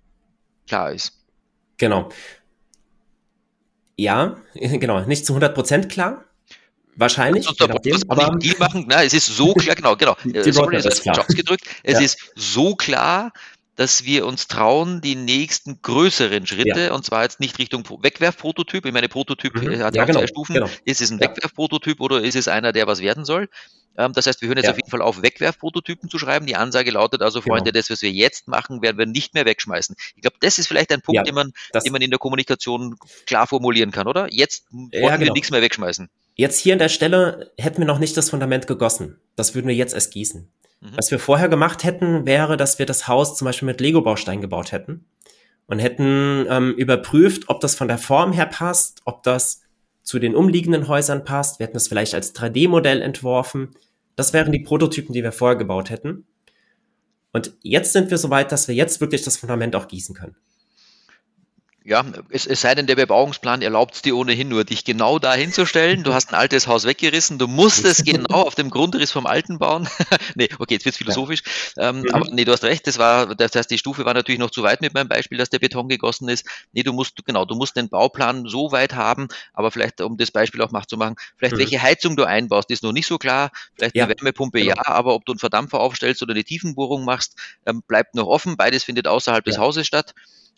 [0.68, 1.24] klar ist.
[1.78, 2.10] Genau.
[3.96, 6.24] Ja, genau, nicht zu 100 Prozent klar.
[7.00, 7.44] Wahrscheinlich.
[7.44, 10.16] Sonst nachdem, aber die machen, na, es ist so klar, genau, genau.
[10.22, 11.24] Die, die Sorry, es ist klar.
[11.28, 11.64] gedrückt.
[11.82, 12.00] Es ja.
[12.00, 13.32] ist so klar,
[13.76, 16.92] dass wir uns trauen, die nächsten größeren Schritte, ja.
[16.92, 18.84] und zwar jetzt nicht Richtung Wegwerfprototyp.
[18.84, 19.82] Ich meine, Prototyp mhm.
[19.82, 20.18] hat ja, auch genau.
[20.20, 20.54] zwei Stufen.
[20.54, 20.68] Genau.
[20.84, 23.48] Ist es ein Wegwerfprototyp oder ist es einer, der was werden soll?
[23.96, 24.72] Ähm, das heißt, wir hören jetzt ja.
[24.72, 26.44] auf jeden Fall auf, Wegwerfprototypen zu schreiben.
[26.44, 27.40] Die Ansage lautet also.
[27.40, 27.80] Freunde, genau.
[27.80, 29.96] das, was wir jetzt machen, werden wir nicht mehr wegschmeißen.
[30.16, 32.96] Ich glaube, das ist vielleicht ein Punkt, ja, den, man, den man in der Kommunikation
[33.24, 34.28] klar formulieren kann, oder?
[34.30, 35.20] Jetzt wollen ja, genau.
[35.20, 36.10] wir nichts mehr wegschmeißen.
[36.40, 39.20] Jetzt hier an der Stelle hätten wir noch nicht das Fundament gegossen.
[39.37, 40.50] Das würden wir jetzt erst gießen.
[40.81, 40.88] Mhm.
[40.96, 44.72] Was wir vorher gemacht hätten, wäre, dass wir das Haus zum Beispiel mit Lego-Bausteinen gebaut
[44.72, 45.05] hätten
[45.66, 49.61] und hätten ähm, überprüft, ob das von der Form her passt, ob das
[50.03, 51.59] zu den umliegenden Häusern passt.
[51.59, 53.72] Wir hätten das vielleicht als 3D-Modell entworfen.
[54.16, 56.24] Das wären die Prototypen, die wir vorher gebaut hätten.
[57.35, 60.37] Und jetzt sind wir so weit, dass wir jetzt wirklich das Fundament auch gießen können.
[61.82, 65.32] Ja, es, es sei denn, der Bebauungsplan erlaubt es dir ohnehin nur, dich genau da
[65.32, 66.04] hinzustellen.
[66.04, 69.58] Du hast ein altes Haus weggerissen, du musst es genau auf dem Grundriss vom alten
[69.58, 69.88] bauen.
[70.34, 71.42] nee, okay, jetzt wird's philosophisch.
[71.76, 71.88] Ja.
[71.88, 72.10] Ähm, mhm.
[72.12, 74.62] Aber nee, du hast recht, das war, das heißt, die Stufe war natürlich noch zu
[74.62, 76.44] weit mit meinem Beispiel, dass der Beton gegossen ist.
[76.72, 80.30] Nee, du musst, genau, du musst den Bauplan so weit haben, aber vielleicht, um das
[80.30, 81.60] Beispiel auch nachzumachen, vielleicht mhm.
[81.60, 83.52] welche Heizung du einbaust, ist noch nicht so klar.
[83.74, 84.04] Vielleicht ja.
[84.04, 84.74] eine Wärmepumpe, genau.
[84.76, 88.58] ja, aber ob du einen Verdampfer aufstellst oder eine Tiefenbohrung machst, ähm, bleibt noch offen.
[88.58, 89.50] Beides findet außerhalb ja.
[89.50, 90.14] des Hauses statt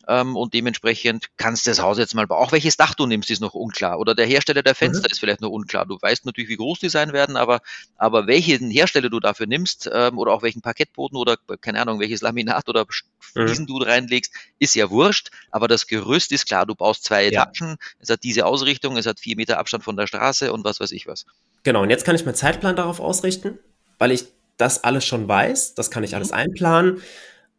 [0.09, 2.45] ähm, und dementsprechend kannst du das Haus jetzt mal bauen.
[2.45, 3.99] Auch welches Dach du nimmst, ist noch unklar.
[3.99, 5.13] Oder der Hersteller der Fenster mhm.
[5.13, 5.87] ist vielleicht noch unklar.
[5.87, 7.61] Du weißt natürlich, wie groß die sein werden, aber,
[7.97, 12.21] aber welchen Hersteller du dafür nimmst ähm, oder auch welchen Parkettboden oder keine Ahnung, welches
[12.21, 12.87] Laminat oder
[13.21, 13.69] Fliesen mhm.
[13.69, 15.31] du reinlegst, ist ja wurscht.
[15.51, 16.67] Aber das Gerüst ist klar.
[16.67, 17.43] Du baust zwei ja.
[17.43, 20.81] Etagen, es hat diese Ausrichtung, es hat vier Meter Abstand von der Straße und was
[20.81, 21.27] weiß ich was.
[21.63, 23.59] Genau, und jetzt kann ich meinen Zeitplan darauf ausrichten,
[23.99, 24.25] weil ich
[24.57, 25.75] das alles schon weiß.
[25.75, 26.37] Das kann ich alles mhm.
[26.37, 27.03] einplanen.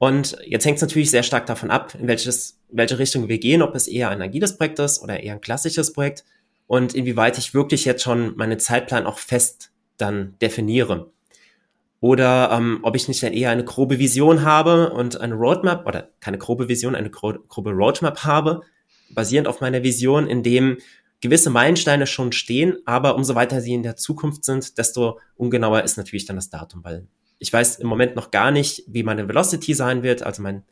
[0.03, 3.61] Und jetzt hängt es natürlich sehr stark davon ab, in welches, welche Richtung wir gehen,
[3.61, 6.25] ob es eher ein agiles Projekt ist oder eher ein klassisches Projekt
[6.67, 11.09] und inwieweit ich wirklich jetzt schon meinen Zeitplan auch fest dann definiere.
[12.01, 16.09] Oder ähm, ob ich nicht dann eher eine grobe Vision habe und eine Roadmap, oder
[16.19, 18.63] keine grobe Vision, eine grobe Roadmap habe,
[19.09, 20.79] basierend auf meiner Vision, in dem
[21.21, 25.95] gewisse Meilensteine schon stehen, aber umso weiter sie in der Zukunft sind, desto ungenauer ist
[25.95, 27.07] natürlich dann das Datum, weil
[27.43, 30.63] ich weiß im Moment noch gar nicht, wie meine Velocity sein wird, also mein,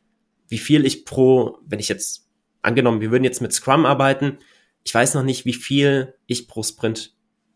[0.47, 2.29] wie viel ich pro, wenn ich jetzt,
[2.61, 4.37] angenommen, wir würden jetzt mit Scrum arbeiten,
[4.83, 7.13] ich weiß noch nicht, wie viel ich pro Sprint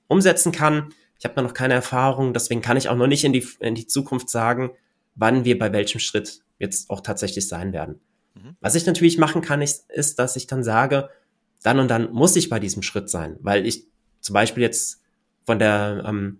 [0.08, 0.89] umsetzen kann.
[1.17, 3.88] Ich habe noch keine Erfahrung, deswegen kann ich auch noch nicht in die, in die
[3.88, 4.71] Zukunft sagen,
[5.15, 8.01] wann wir bei welchem Schritt jetzt auch tatsächlich sein werden.
[8.34, 8.58] Mhm.
[8.60, 11.10] Was ich natürlich machen kann, ist, ist, dass ich dann sage,
[11.63, 13.88] dann und dann muss ich bei diesem Schritt sein, weil ich
[14.19, 15.01] zum Beispiel jetzt
[15.45, 16.39] von der ähm,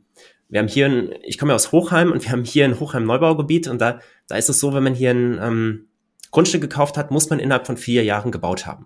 [0.50, 3.68] wir haben hier, ein, ich komme ja aus Hochheim und wir haben hier ein Hochheim-Neubaugebiet
[3.68, 5.88] und da, da ist es so, wenn man hier ein ähm,
[6.32, 8.86] Grundstück gekauft hat, muss man innerhalb von vier Jahren gebaut haben.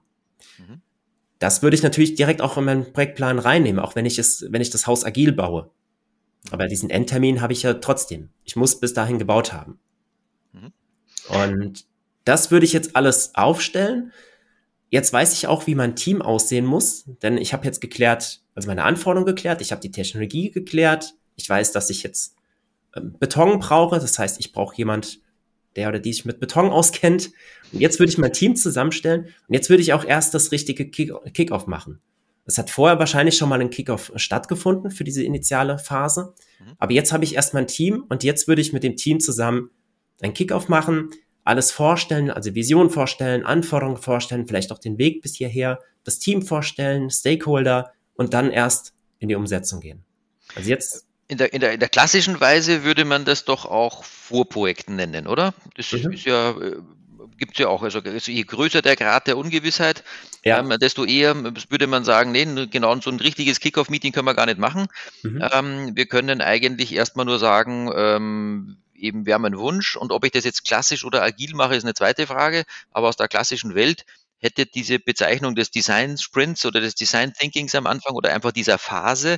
[0.58, 0.82] Mhm.
[1.39, 4.62] Das würde ich natürlich direkt auch in meinen Projektplan reinnehmen, auch wenn ich es, wenn
[4.62, 5.69] ich das Haus agil baue.
[6.52, 8.30] Aber diesen Endtermin habe ich ja trotzdem.
[8.43, 9.80] Ich muss bis dahin gebaut haben.
[10.54, 10.72] Mhm.
[11.30, 11.86] Und
[12.24, 14.12] das würde ich jetzt alles aufstellen.
[14.89, 18.67] Jetzt weiß ich auch, wie mein Team aussehen muss, denn ich habe jetzt geklärt, also
[18.67, 22.36] meine Anforderungen geklärt, ich habe die Technologie geklärt, ich weiß, dass ich jetzt
[22.95, 23.99] ähm, Beton brauche.
[23.99, 25.21] Das heißt, ich brauche jemand,
[25.75, 27.32] der oder die sich mit Beton auskennt.
[27.71, 30.89] Und jetzt würde ich mein Team zusammenstellen und jetzt würde ich auch erst das richtige
[30.89, 32.02] Kickoff machen.
[32.45, 36.34] Es hat vorher wahrscheinlich schon mal ein Kickoff stattgefunden für diese initiale Phase.
[36.60, 36.73] Mhm.
[36.80, 39.69] Aber jetzt habe ich erst mein Team und jetzt würde ich mit dem Team zusammen
[40.21, 41.12] ein Kickoff machen,
[41.43, 46.41] alles vorstellen, also Vision vorstellen, Anforderungen vorstellen, vielleicht auch den Weg bis hierher, das Team
[46.41, 50.04] vorstellen, Stakeholder und dann erst in die Umsetzung gehen.
[50.56, 54.04] Also jetzt in der, in, der, in der klassischen Weise würde man das doch auch
[54.04, 55.54] Vorprojekten nennen, oder?
[55.76, 56.12] Das mhm.
[56.12, 56.78] ist ja, äh,
[57.38, 57.84] gibt es ja auch.
[57.84, 60.04] Also, also, je größer der Grad der Ungewissheit,
[60.44, 60.60] ja.
[60.60, 61.36] ähm, desto eher
[61.70, 64.88] würde man sagen, nee, genau so ein richtiges Kickoff-Meeting können wir gar nicht machen.
[65.22, 65.48] Mhm.
[65.52, 70.26] Ähm, wir können eigentlich erstmal nur sagen, ähm, eben wir haben einen Wunsch und ob
[70.26, 72.63] ich das jetzt klassisch oder agil mache, ist eine zweite Frage.
[72.92, 74.04] Aber aus der klassischen Welt
[74.39, 78.80] hätte diese Bezeichnung des Design Sprints oder des Design Thinkings am Anfang oder einfach dieser
[78.80, 79.38] Phase,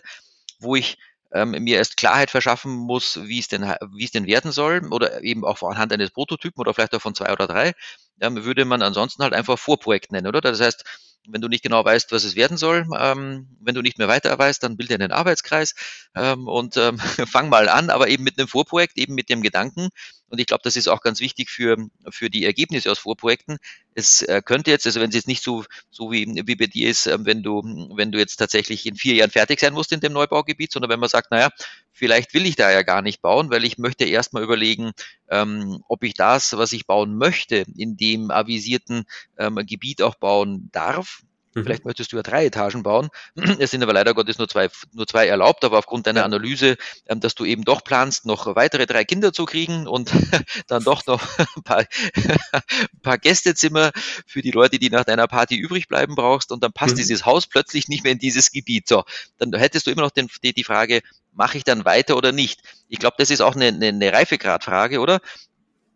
[0.60, 0.98] wo ich
[1.34, 3.64] ähm, mir erst Klarheit verschaffen muss, wie es denn,
[3.94, 7.16] wie es denn werden soll oder eben auch anhand eines Prototypen oder vielleicht auch von
[7.16, 7.74] zwei oder drei,
[8.22, 10.42] ähm, würde man ansonsten halt einfach Vorprojekt nennen, oder?
[10.42, 10.84] Das heißt,
[11.28, 14.38] wenn du nicht genau weißt, was es werden soll, ähm, wenn du nicht mehr weiter
[14.38, 15.76] weißt, dann bilde einen Arbeitskreis
[16.16, 16.98] ähm, und ähm,
[17.30, 19.90] fang mal an, aber eben mit einem Vorprojekt, eben mit dem Gedanken.
[20.32, 21.78] Und ich glaube, das ist auch ganz wichtig für,
[22.10, 23.58] für die Ergebnisse aus Vorprojekten.
[23.94, 26.90] Es äh, könnte jetzt, also wenn es jetzt nicht so, so wie, wie bei dir
[26.90, 27.62] ist, äh, wenn du,
[27.96, 31.02] wenn du jetzt tatsächlich in vier Jahren fertig sein musst in dem Neubaugebiet, sondern wenn
[31.02, 31.50] man sagt, naja,
[31.92, 34.92] vielleicht will ich da ja gar nicht bauen, weil ich möchte erstmal überlegen,
[35.30, 39.04] ähm, ob ich das, was ich bauen möchte, in dem avisierten
[39.38, 41.64] ähm, Gebiet auch bauen darf Mhm.
[41.64, 43.10] Vielleicht möchtest du ja drei Etagen bauen.
[43.60, 46.22] Es sind aber leider Gottes nur zwei, nur zwei erlaubt, aber aufgrund deiner.
[46.32, 50.12] Analyse, ähm, dass du eben doch planst, noch weitere drei Kinder zu kriegen und
[50.68, 51.22] dann doch noch
[51.58, 51.86] ein paar,
[52.16, 53.92] ein paar Gästezimmer
[54.26, 57.00] für die Leute, die nach deiner Party übrig bleiben brauchst und dann passt mhm.
[57.00, 58.88] dieses Haus plötzlich nicht mehr in dieses Gebiet.
[58.88, 59.04] So,
[59.38, 61.02] dann hättest du immer noch den, die, die Frage,
[61.34, 62.62] mache ich dann weiter oder nicht?
[62.88, 65.22] Ich glaube, das ist auch eine, eine, eine Reifegradfrage, oder?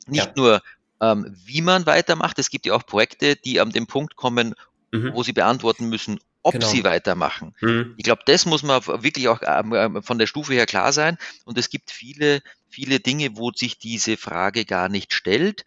[0.07, 0.33] Nicht ja.
[0.35, 0.61] nur,
[1.01, 2.39] ähm, wie man weitermacht.
[2.39, 4.55] Es gibt ja auch Projekte, die an den Punkt kommen,
[4.95, 5.13] mhm.
[5.13, 6.67] wo sie beantworten müssen, ob genau.
[6.67, 7.55] sie weitermachen.
[7.61, 7.95] Mhm.
[7.97, 11.17] Ich glaube, das muss man wirklich auch ähm, ähm, von der Stufe her klar sein.
[11.45, 15.65] Und es gibt viele, viele Dinge, wo sich diese Frage gar nicht stellt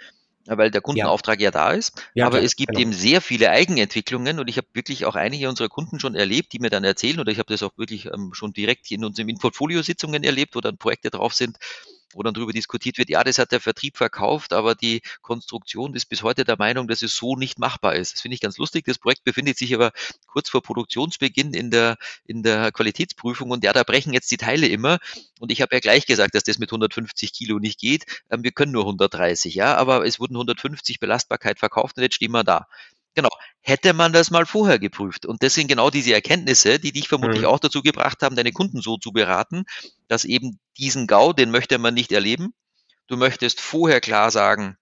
[0.57, 2.03] weil der Kundenauftrag ja, ja da ist.
[2.14, 2.81] Ja, aber klar, es gibt genau.
[2.81, 6.59] eben sehr viele Eigenentwicklungen und ich habe wirklich auch einige unserer Kunden schon erlebt, die
[6.59, 10.25] mir dann erzählen oder ich habe das auch wirklich ähm, schon direkt in unseren Portfoliositzungen
[10.25, 11.59] erlebt, wo dann Projekte drauf sind,
[12.12, 16.07] wo dann darüber diskutiert wird, ja, das hat der Vertrieb verkauft, aber die Konstruktion ist
[16.07, 18.14] bis heute der Meinung, dass es so nicht machbar ist.
[18.14, 18.85] Das finde ich ganz lustig.
[18.87, 19.92] Das Projekt befindet sich aber
[20.27, 24.66] kurz vor Produktionsbeginn in der, in der Qualitätsprüfung und ja, da brechen jetzt die Teile
[24.68, 24.99] immer.
[25.40, 28.05] Und ich habe ja gleich gesagt, dass das mit 150 Kilo nicht geht.
[28.31, 32.33] Ähm, wir können nur 130, ja, aber es wurden 150 Belastbarkeit verkauft und jetzt stehen
[32.33, 32.66] wir da.
[33.14, 33.31] Genau.
[33.69, 35.27] Hätte man das mal vorher geprüft.
[35.27, 37.49] Und das sind genau diese Erkenntnisse, die dich vermutlich mhm.
[37.49, 39.65] auch dazu gebracht haben, deine Kunden so zu beraten,
[40.09, 42.55] dass eben diesen GAU, den möchte man nicht erleben.
[43.09, 44.79] Du möchtest vorher klar sagen,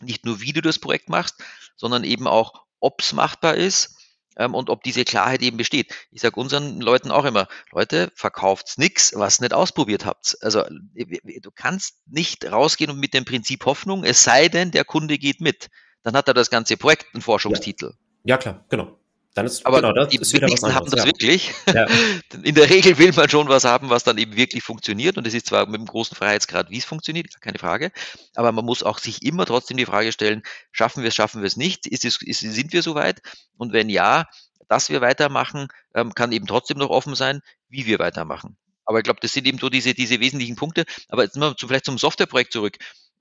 [0.00, 1.42] nicht nur wie du das Projekt machst,
[1.76, 3.96] sondern eben auch, ob es machbar ist
[4.36, 5.94] ähm, und ob diese Klarheit eben besteht.
[6.10, 10.36] Ich sage unseren Leuten auch immer, Leute, verkauft's nix, was nicht ausprobiert habt.
[10.42, 15.16] Also du kannst nicht rausgehen und mit dem Prinzip Hoffnung, es sei denn, der Kunde
[15.16, 15.70] geht mit
[16.06, 17.86] dann hat er das ganze Projekt einen Forschungstitel.
[17.86, 18.96] Ja, ja klar, genau.
[19.36, 21.04] Dann ist, Aber genau, das die ist wenigsten haben das ja.
[21.04, 21.52] wirklich.
[21.66, 21.86] Ja.
[22.42, 25.18] In der Regel will man schon was haben, was dann eben wirklich funktioniert.
[25.18, 27.92] Und es ist zwar mit einem großen Freiheitsgrad, wie es funktioniert, keine Frage.
[28.34, 31.46] Aber man muss auch sich immer trotzdem die Frage stellen, schaffen wir es, schaffen wir
[31.46, 31.86] es nicht?
[31.86, 33.20] Ist es, ist, sind wir soweit?
[33.58, 34.24] Und wenn ja,
[34.68, 38.56] dass wir weitermachen, ähm, kann eben trotzdem noch offen sein, wie wir weitermachen.
[38.86, 40.84] Aber ich glaube, das sind eben so diese, diese wesentlichen Punkte.
[41.08, 42.78] Aber jetzt mal zu, vielleicht zum Softwareprojekt zurück.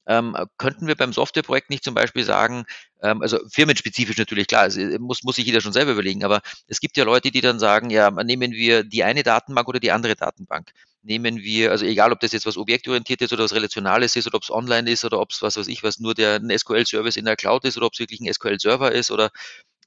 [0.07, 2.65] Ähm, könnten wir beim Softwareprojekt nicht zum Beispiel sagen,
[3.01, 6.41] ähm, also firmenspezifisch natürlich, klar, es, äh, muss, muss sich jeder schon selber überlegen, aber
[6.67, 9.91] es gibt ja Leute, die dann sagen, ja, nehmen wir die eine Datenbank oder die
[9.91, 10.71] andere Datenbank.
[11.01, 14.37] Nehmen wir, also egal, ob das jetzt was objektorientiert ist oder was relationales ist oder
[14.37, 17.17] ob es online ist oder ob es was weiß ich, was nur der ein SQL-Service
[17.17, 19.29] in der Cloud ist oder ob es wirklich ein SQL-Server ist oder,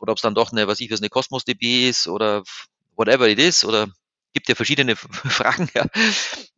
[0.01, 2.45] oder ob es dann doch eine, was ich was, eine Cosmos DB ist oder
[2.97, 3.89] whatever it is oder
[4.33, 5.87] gibt ja verschiedene Fragen, ja.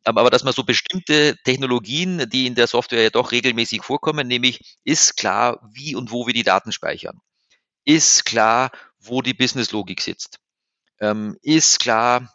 [0.05, 4.29] Aber, aber dass man so bestimmte Technologien, die in der Software ja doch regelmäßig vorkommen,
[4.29, 7.21] nämlich ist klar, wie und wo wir die Daten speichern.
[7.85, 10.39] Ist klar, wo die Businesslogik sitzt.
[11.01, 12.33] Ähm, ist klar,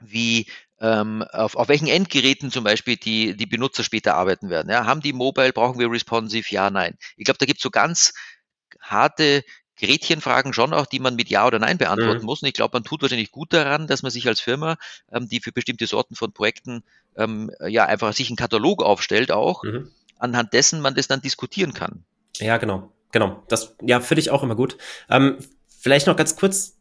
[0.00, 0.46] wie
[0.80, 4.70] ähm, auf, auf welchen Endgeräten zum Beispiel die, die Benutzer später arbeiten werden.
[4.70, 6.46] Ja, haben die Mobile, brauchen wir responsive?
[6.50, 6.96] Ja, nein.
[7.16, 8.12] Ich glaube, da gibt es so ganz
[8.80, 9.44] harte
[9.82, 12.26] Gretchenfragen schon auch, die man mit Ja oder Nein beantworten mhm.
[12.26, 12.42] muss.
[12.42, 14.76] Und ich glaube, man tut wahrscheinlich gut daran, dass man sich als Firma,
[15.10, 16.84] ähm, die für bestimmte Sorten von Projekten
[17.16, 19.90] ähm, ja einfach sich einen Katalog aufstellt, auch mhm.
[20.18, 22.04] anhand dessen man das dann diskutieren kann.
[22.38, 23.42] Ja, genau, genau.
[23.48, 24.78] Das ja finde ich auch immer gut.
[25.10, 25.38] Ähm,
[25.80, 26.78] vielleicht noch ganz kurz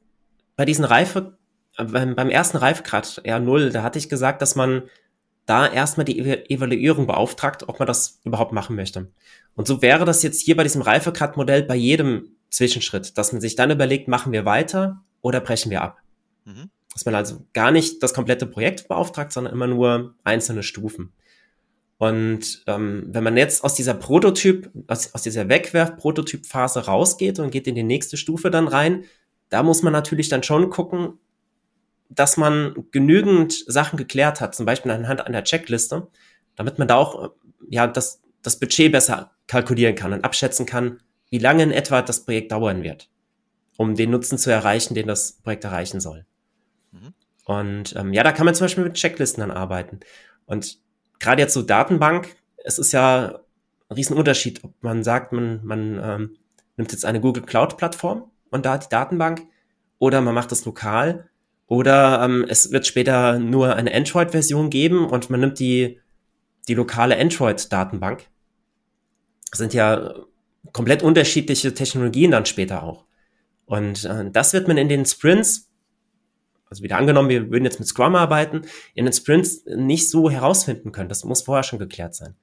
[0.55, 1.37] bei diesen Reife,
[1.77, 4.83] äh, beim ersten Reifegrad R0, da hatte ich gesagt, dass man
[5.47, 9.11] da erstmal die Evaluierung beauftragt, ob man das überhaupt machen möchte.
[9.55, 13.55] Und so wäre das jetzt hier bei diesem Reifegrad-Modell bei jedem Zwischenschritt, dass man sich
[13.55, 15.97] dann überlegt, machen wir weiter oder brechen wir ab.
[16.45, 16.69] Mhm.
[16.93, 21.13] Dass man also gar nicht das komplette Projekt beauftragt, sondern immer nur einzelne Stufen.
[21.97, 27.67] Und ähm, wenn man jetzt aus dieser Prototyp, aus, aus dieser Wegwerf-Prototyp-Phase rausgeht und geht
[27.67, 29.05] in die nächste Stufe dann rein,
[29.49, 31.19] da muss man natürlich dann schon gucken,
[32.09, 36.07] dass man genügend Sachen geklärt hat, zum Beispiel anhand einer Checkliste,
[36.55, 37.31] damit man da auch
[37.69, 42.23] ja das, das Budget besser kalkulieren kann und abschätzen kann, wie lange in etwa das
[42.23, 43.09] Projekt dauern wird,
[43.77, 46.25] um den Nutzen zu erreichen, den das Projekt erreichen soll.
[46.91, 47.13] Mhm.
[47.45, 50.01] Und ähm, ja, da kann man zum Beispiel mit Checklisten dann arbeiten.
[50.45, 50.77] Und
[51.19, 53.39] gerade jetzt so Datenbank, es ist ja
[53.89, 56.37] ein Riesenunterschied, ob man sagt, man, man ähm,
[56.77, 59.41] nimmt jetzt eine Google Cloud-Plattform und da die Datenbank
[59.99, 61.29] oder man macht das lokal
[61.67, 65.99] oder ähm, es wird später nur eine Android-Version geben und man nimmt die,
[66.67, 68.27] die lokale Android-Datenbank.
[69.49, 70.13] Das sind ja
[70.73, 73.05] komplett unterschiedliche Technologien dann später auch.
[73.65, 75.69] Und äh, das wird man in den Sprints,
[76.69, 78.61] also wieder angenommen, wir würden jetzt mit Scrum arbeiten,
[78.93, 81.09] in den Sprints nicht so herausfinden können.
[81.09, 82.35] Das muss vorher schon geklärt sein.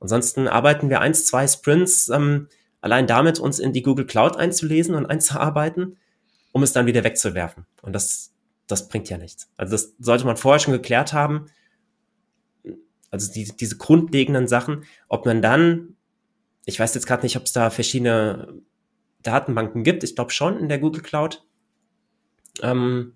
[0.00, 2.48] Ansonsten arbeiten wir eins, zwei Sprints ähm,
[2.80, 5.96] allein damit, uns in die Google Cloud einzulesen und einzuarbeiten,
[6.52, 7.66] um es dann wieder wegzuwerfen.
[7.82, 8.32] Und das,
[8.66, 9.50] das bringt ja nichts.
[9.56, 11.46] Also das sollte man vorher schon geklärt haben.
[13.10, 15.95] Also die, diese grundlegenden Sachen, ob man dann
[16.66, 18.52] ich weiß jetzt gerade nicht, ob es da verschiedene
[19.22, 20.04] Datenbanken gibt.
[20.04, 21.42] Ich glaube schon in der Google Cloud.
[22.60, 23.14] Ähm,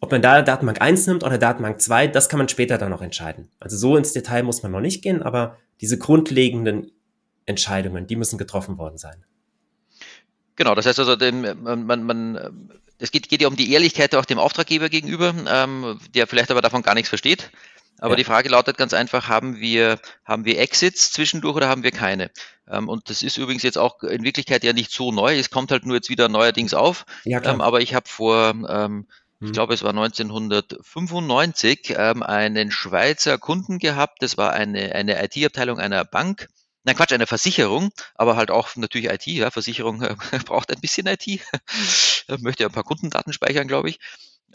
[0.00, 3.02] ob man da Datenbank 1 nimmt oder Datenbank 2, das kann man später dann noch
[3.02, 3.50] entscheiden.
[3.60, 6.90] Also so ins Detail muss man noch nicht gehen, aber diese grundlegenden
[7.46, 9.24] Entscheidungen, die müssen getroffen worden sein.
[10.56, 14.38] Genau, das heißt also, man, man, es geht, geht ja um die Ehrlichkeit auch dem
[14.38, 17.50] Auftraggeber gegenüber, ähm, der vielleicht aber davon gar nichts versteht.
[17.98, 18.16] Aber ja.
[18.16, 22.32] die Frage lautet ganz einfach, haben wir, haben wir Exits zwischendurch oder haben wir keine?
[22.72, 25.38] Ähm, und das ist übrigens jetzt auch in Wirklichkeit ja nicht so neu.
[25.38, 27.04] Es kommt halt nur jetzt wieder neuerdings auf.
[27.24, 27.42] Ja.
[27.44, 29.06] Ähm, aber ich habe vor, ähm,
[29.40, 29.52] ich hm.
[29.52, 34.22] glaube, es war 1995, ähm, einen Schweizer Kunden gehabt.
[34.22, 36.48] Das war eine, eine IT-Abteilung einer Bank.
[36.84, 39.26] Nein, Quatsch, eine Versicherung, aber halt auch natürlich IT.
[39.26, 41.26] Ja, Versicherung äh, braucht ein bisschen IT.
[42.40, 44.00] Möchte ja ein paar Kundendaten speichern, glaube ich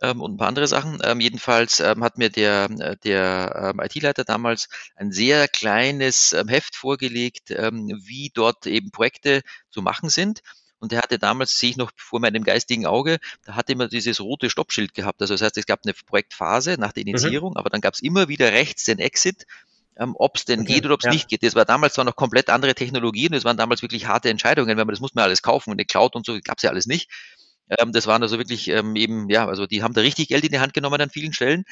[0.01, 0.99] ähm, und ein paar andere Sachen.
[1.03, 6.47] Ähm, jedenfalls ähm, hat mir der, äh, der ähm, IT-Leiter damals ein sehr kleines ähm,
[6.47, 10.41] Heft vorgelegt, ähm, wie dort eben Projekte zu machen sind.
[10.79, 14.19] Und er hatte damals, sehe ich noch vor meinem geistigen Auge, da hatte immer dieses
[14.19, 15.21] rote Stoppschild gehabt.
[15.21, 17.09] Also das heißt, es gab eine Projektphase nach der mhm.
[17.09, 17.57] Initiierung, mhm.
[17.57, 19.45] aber dann gab es immer wieder rechts den Exit,
[19.97, 21.11] ähm, ob es denn okay, geht oder ob es ja.
[21.11, 21.41] nicht geht.
[21.41, 24.85] Das war damals zwar noch komplett andere Technologien, das waren damals wirklich harte Entscheidungen, weil
[24.85, 26.85] man das muss man alles kaufen und eine Cloud und so gab es ja alles
[26.85, 27.09] nicht.
[27.69, 30.51] Ähm, das waren also wirklich ähm, eben, ja, also die haben da richtig Geld in
[30.51, 31.65] die Hand genommen an vielen Stellen.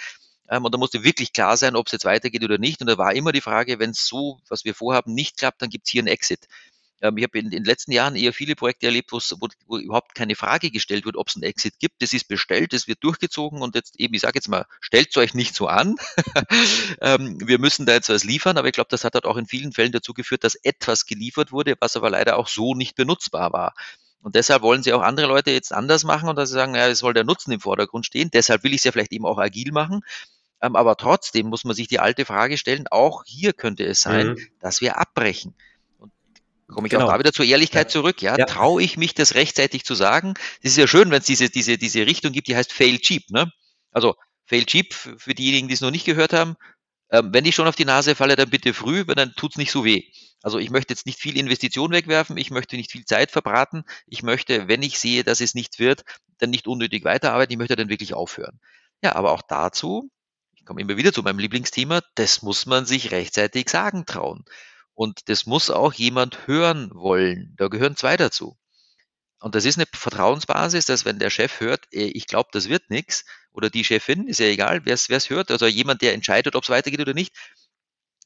[0.49, 2.81] Ähm, und da musste wirklich klar sein, ob es jetzt weitergeht oder nicht.
[2.81, 5.69] Und da war immer die Frage, wenn es so, was wir vorhaben, nicht klappt, dann
[5.69, 6.47] gibt es hier einen Exit.
[7.01, 9.19] Ähm, ich habe in, in, den letzten Jahren eher viele Projekte erlebt, wo,
[9.67, 12.01] wo überhaupt keine Frage gestellt wird, ob es einen Exit gibt.
[12.01, 15.33] Das ist bestellt, das wird durchgezogen und jetzt eben, ich sage jetzt mal, stellt euch
[15.33, 15.95] nicht so an.
[17.01, 19.47] ähm, wir müssen da jetzt was liefern, aber ich glaube, das hat halt auch in
[19.47, 23.51] vielen Fällen dazu geführt, dass etwas geliefert wurde, was aber leider auch so nicht benutzbar
[23.53, 23.73] war.
[24.21, 26.87] Und deshalb wollen sie auch andere Leute jetzt anders machen und dass sie sagen, ja,
[26.87, 28.31] es soll der Nutzen im Vordergrund stehen.
[28.33, 30.01] Deshalb will ich es ja vielleicht eben auch agil machen.
[30.61, 34.29] Ähm, aber trotzdem muss man sich die alte Frage stellen, auch hier könnte es sein,
[34.29, 34.47] mhm.
[34.59, 35.53] dass wir abbrechen.
[35.99, 36.11] Und
[36.67, 37.05] komme ich genau.
[37.05, 37.91] auch da wieder zur Ehrlichkeit ja.
[37.91, 38.21] zurück.
[38.21, 38.45] Ja, ja.
[38.45, 40.33] traue ich mich, das rechtzeitig zu sagen?
[40.61, 43.29] Es ist ja schön, wenn es diese, diese, diese Richtung gibt, die heißt Fail Cheap.
[43.29, 43.51] Ne?
[43.91, 46.55] Also Fail Cheap, für diejenigen, die es noch nicht gehört haben,
[47.15, 49.57] ähm, wenn ich schon auf die Nase falle, dann bitte früh, weil dann tut es
[49.57, 50.03] nicht so weh.
[50.41, 54.21] Also ich möchte jetzt nicht viel Investition wegwerfen, ich möchte nicht viel Zeit verbraten, ich
[54.21, 56.03] möchte, wenn ich sehe, dass es nicht wird,
[56.37, 58.59] dann nicht unnötig weiterarbeiten, ich möchte dann wirklich aufhören.
[59.01, 60.09] Ja, aber auch dazu,
[60.55, 64.45] ich komme immer wieder zu meinem Lieblingsthema, das muss man sich rechtzeitig sagen trauen.
[64.93, 67.53] Und das muss auch jemand hören wollen.
[67.57, 68.57] Da gehören zwei dazu.
[69.45, 72.89] Und das ist eine Vertrauensbasis, dass wenn der Chef hört, äh, ich glaube, das wird
[72.89, 76.63] nichts, oder die Chefin, ist ja egal, wer es hört, also jemand, der entscheidet, ob
[76.63, 77.31] es weitergeht oder nicht,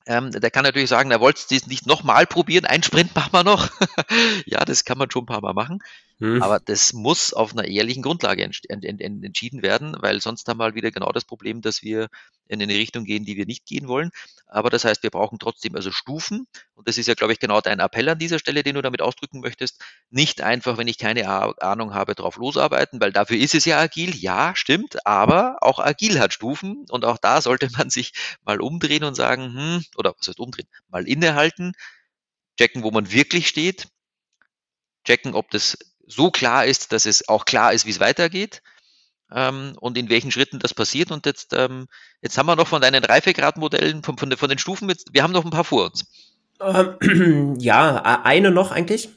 [0.05, 3.43] ähm, der kann natürlich sagen, er wollte es nicht nochmal probieren, einen Sprint machen wir
[3.43, 3.69] noch.
[4.45, 5.79] ja, das kann man schon ein paar Mal machen.
[6.21, 6.43] Hm.
[6.43, 10.59] Aber das muss auf einer ehrlichen Grundlage ent ent ent entschieden werden, weil sonst haben
[10.59, 12.09] wir halt wieder genau das Problem, dass wir
[12.47, 14.11] in eine Richtung gehen, die wir nicht gehen wollen.
[14.47, 16.45] Aber das heißt, wir brauchen trotzdem also Stufen.
[16.73, 19.01] Und das ist ja, glaube ich, genau dein Appell an dieser Stelle, den du damit
[19.01, 19.81] ausdrücken möchtest.
[20.09, 21.27] Nicht einfach, wenn ich keine
[21.61, 24.13] Ahnung habe, drauf losarbeiten, weil dafür ist es ja agil.
[24.15, 25.05] Ja, stimmt.
[25.05, 26.85] Aber auch agil hat Stufen.
[26.89, 28.11] Und auch da sollte man sich
[28.43, 30.67] mal umdrehen und sagen, hm, oder was heißt umdrehen?
[30.89, 31.73] Mal innehalten,
[32.57, 33.87] checken, wo man wirklich steht,
[35.05, 35.77] checken, ob das
[36.09, 38.61] so klar ist, dass es auch klar ist, wie es weitergeht
[39.31, 41.11] ähm, und in welchen Schritten das passiert.
[41.11, 41.87] Und jetzt, ähm,
[42.21, 45.31] jetzt haben wir noch von deinen Reifegradmodellen, von, von, von den Stufen, jetzt, wir haben
[45.31, 46.05] noch ein paar vor uns.
[46.59, 49.09] Ähm, ja, eine noch eigentlich.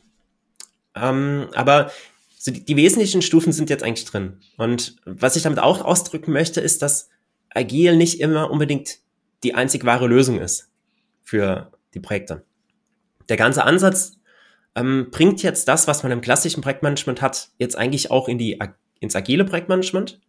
[0.95, 1.91] Ähm, aber
[2.47, 4.41] die wesentlichen Stufen sind jetzt eigentlich drin.
[4.57, 7.09] Und was ich damit auch ausdrücken möchte, ist, dass
[7.51, 8.99] Agil nicht immer unbedingt
[9.43, 10.69] die einzig wahre Lösung ist
[11.23, 12.45] für die Projekte.
[13.29, 14.19] Der ganze Ansatz
[14.75, 18.59] ähm, bringt jetzt das, was man im klassischen Projektmanagement hat, jetzt eigentlich auch in die,
[19.01, 20.21] ins agile Projektmanagement.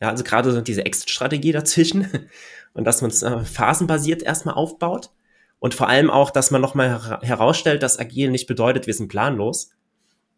[0.00, 2.08] Ja, also gerade so diese Exit-Strategie dazwischen
[2.74, 5.10] und dass man es äh, phasenbasiert erstmal aufbaut
[5.64, 9.08] und vor allem auch, dass man nochmal her herausstellt, dass agil nicht bedeutet, wir sind
[9.08, 9.70] planlos.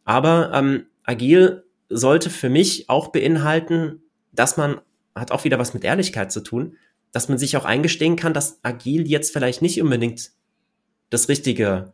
[0.05, 4.81] Aber ähm, agil sollte für mich auch beinhalten, dass man,
[5.17, 6.77] hat auch wieder was mit Ehrlichkeit zu tun,
[7.11, 10.31] dass man sich auch eingestehen kann, dass agil jetzt vielleicht nicht unbedingt
[11.11, 11.93] das richtige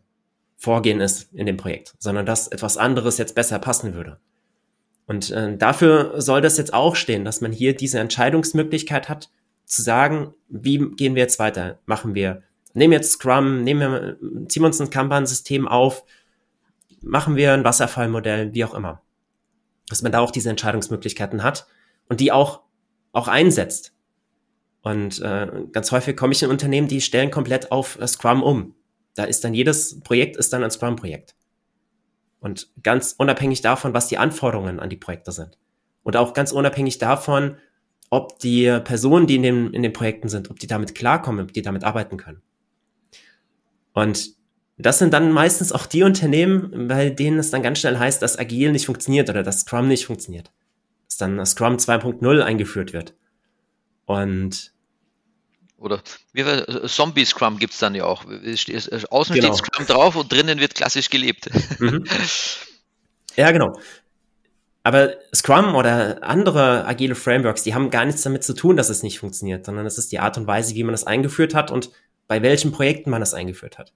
[0.62, 4.20] Vorgehen ist in dem Projekt, sondern dass etwas anderes jetzt besser passen würde.
[5.06, 9.28] Und äh, dafür soll das jetzt auch stehen, dass man hier diese Entscheidungsmöglichkeit hat,
[9.64, 11.80] zu sagen, wie gehen wir jetzt weiter?
[11.86, 12.44] Machen wir,
[12.74, 14.16] nehmen jetzt Scrum, nehmen wir,
[14.48, 16.04] ziehen wir uns ein Kanban-System auf,
[17.00, 19.02] machen wir ein Wasserfallmodell, wie auch immer.
[19.88, 21.66] Dass man da auch diese Entscheidungsmöglichkeiten hat
[22.08, 22.60] und die auch,
[23.10, 23.94] auch einsetzt.
[24.82, 28.76] Und äh, ganz häufig komme ich in Unternehmen, die stellen komplett auf Scrum um.
[29.14, 31.34] Da ist dann jedes Projekt ist dann ein Scrum-Projekt.
[32.40, 35.58] Und ganz unabhängig davon, was die Anforderungen an die Projekte sind.
[36.02, 37.56] Und auch ganz unabhängig davon,
[38.10, 41.52] ob die Personen, die in den, in den Projekten sind, ob die damit klarkommen, ob
[41.52, 42.42] die damit arbeiten können.
[43.92, 44.34] Und
[44.76, 48.38] das sind dann meistens auch die Unternehmen, bei denen es dann ganz schnell heißt, dass
[48.38, 50.50] Agil nicht funktioniert oder dass Scrum nicht funktioniert.
[51.08, 53.14] Dass dann Scrum 2.0 eingeführt wird.
[54.06, 54.72] Und
[55.82, 56.02] oder
[56.32, 58.24] wie wir, äh, Zombie Scrum gibt es dann ja auch.
[58.24, 59.54] Außen genau.
[59.54, 61.48] steht Scrum drauf und drinnen wird klassisch gelebt.
[61.78, 62.04] Mhm.
[63.34, 63.78] Ja, genau.
[64.82, 69.02] Aber Scrum oder andere agile Frameworks, die haben gar nichts damit zu tun, dass es
[69.02, 71.90] nicht funktioniert, sondern es ist die Art und Weise, wie man es eingeführt hat und
[72.26, 73.92] bei welchen Projekten man es eingeführt hat.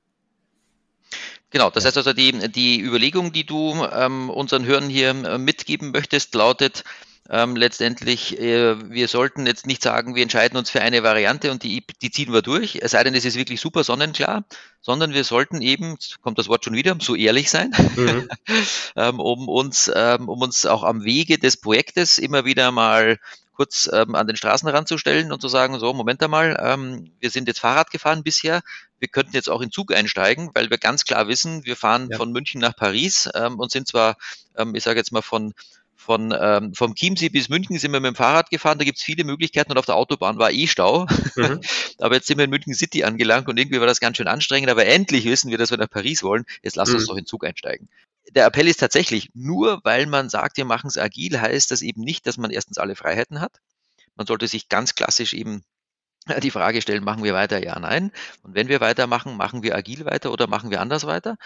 [1.50, 5.90] Genau, das heißt also, die, die Überlegung, die du ähm, unseren Hörern hier äh, mitgeben
[5.90, 6.84] möchtest, lautet,
[7.30, 11.62] ähm, letztendlich, äh, wir sollten jetzt nicht sagen, wir entscheiden uns für eine Variante und
[11.62, 14.44] die, die ziehen wir durch, es sei denn, es ist wirklich super sonnenklar,
[14.80, 18.28] sondern wir sollten eben, kommt das Wort schon wieder, so ehrlich sein, mhm.
[18.96, 23.18] ähm, um, uns, ähm, um uns auch am Wege des Projektes immer wieder mal
[23.56, 27.30] kurz ähm, an den Straßenrand zu stellen und zu sagen, so, Moment einmal, ähm, wir
[27.30, 28.60] sind jetzt Fahrrad gefahren bisher,
[28.98, 32.18] wir könnten jetzt auch in Zug einsteigen, weil wir ganz klar wissen, wir fahren ja.
[32.18, 34.16] von München nach Paris ähm, und sind zwar,
[34.56, 35.54] ähm, ich sage jetzt mal, von
[36.06, 39.04] von ähm, vom Chiemsee bis München sind wir mit dem Fahrrad gefahren, da gibt es
[39.04, 41.06] viele Möglichkeiten und auf der Autobahn war eh Stau.
[41.34, 41.60] Mhm.
[41.98, 44.70] aber jetzt sind wir in München City angelangt und irgendwie war das ganz schön anstrengend,
[44.70, 46.44] aber endlich wissen wir, dass wir nach Paris wollen.
[46.62, 46.94] Jetzt lass mhm.
[46.94, 47.88] uns doch in Zug einsteigen.
[48.30, 52.02] Der Appell ist tatsächlich, nur weil man sagt, wir machen es agil, heißt das eben
[52.02, 53.60] nicht, dass man erstens alle Freiheiten hat.
[54.14, 55.62] Man sollte sich ganz klassisch eben
[56.42, 57.62] die Frage stellen, machen wir weiter?
[57.62, 58.12] Ja, nein.
[58.42, 61.36] Und wenn wir weitermachen, machen wir agil weiter oder machen wir anders weiter?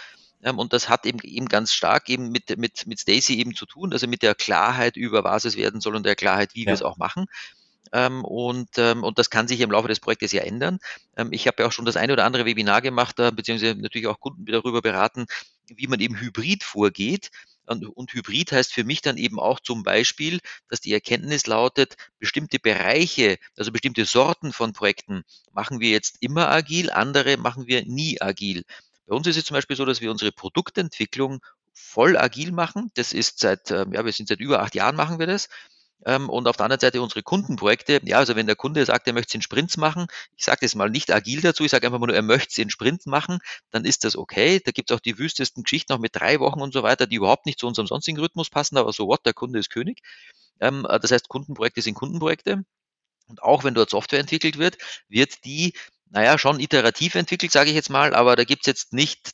[0.43, 3.65] Ähm, und das hat eben, eben ganz stark eben mit, mit, mit Stacy eben zu
[3.65, 6.67] tun, also mit der Klarheit über was es werden soll und der Klarheit, wie ja.
[6.67, 7.25] wir es auch machen.
[7.93, 10.79] Ähm, und, ähm, und das kann sich im Laufe des Projektes ja ändern.
[11.31, 14.19] ich habe ja auch schon das eine oder andere Webinar gemacht, äh, beziehungsweise natürlich auch
[14.19, 15.25] Kunden darüber beraten,
[15.67, 17.29] wie man eben hybrid vorgeht.
[17.65, 21.95] Und, und, Hybrid heißt für mich dann eben auch zum Beispiel, dass die Erkenntnis lautet,
[22.19, 25.23] bestimmte Bereiche, also bestimmte Sorten von Projekten
[25.53, 28.63] machen wir jetzt immer agil, andere machen wir nie agil.
[29.11, 31.41] Bei uns ist es zum Beispiel so, dass wir unsere Produktentwicklung
[31.73, 32.91] voll agil machen.
[32.93, 35.49] Das ist seit, ähm, ja, wir sind seit über acht Jahren machen wir das.
[36.05, 37.99] Ähm, und auf der anderen Seite unsere Kundenprojekte.
[38.05, 40.07] Ja, also wenn der Kunde sagt, er möchte es in Sprints machen,
[40.37, 42.69] ich sage das mal nicht agil dazu, ich sage einfach nur, er möchte es in
[42.69, 43.39] Sprints machen,
[43.69, 44.61] dann ist das okay.
[44.63, 47.17] Da gibt es auch die wüstesten Geschichten, auch mit drei Wochen und so weiter, die
[47.17, 49.99] überhaupt nicht zu unserem sonstigen Rhythmus passen, aber so what, der Kunde ist König.
[50.61, 52.63] Ähm, das heißt, Kundenprojekte sind Kundenprojekte.
[53.27, 54.77] Und auch wenn dort Software entwickelt wird,
[55.09, 55.73] wird die
[56.11, 59.31] naja, schon iterativ entwickelt, sage ich jetzt mal, aber da gibt's jetzt nicht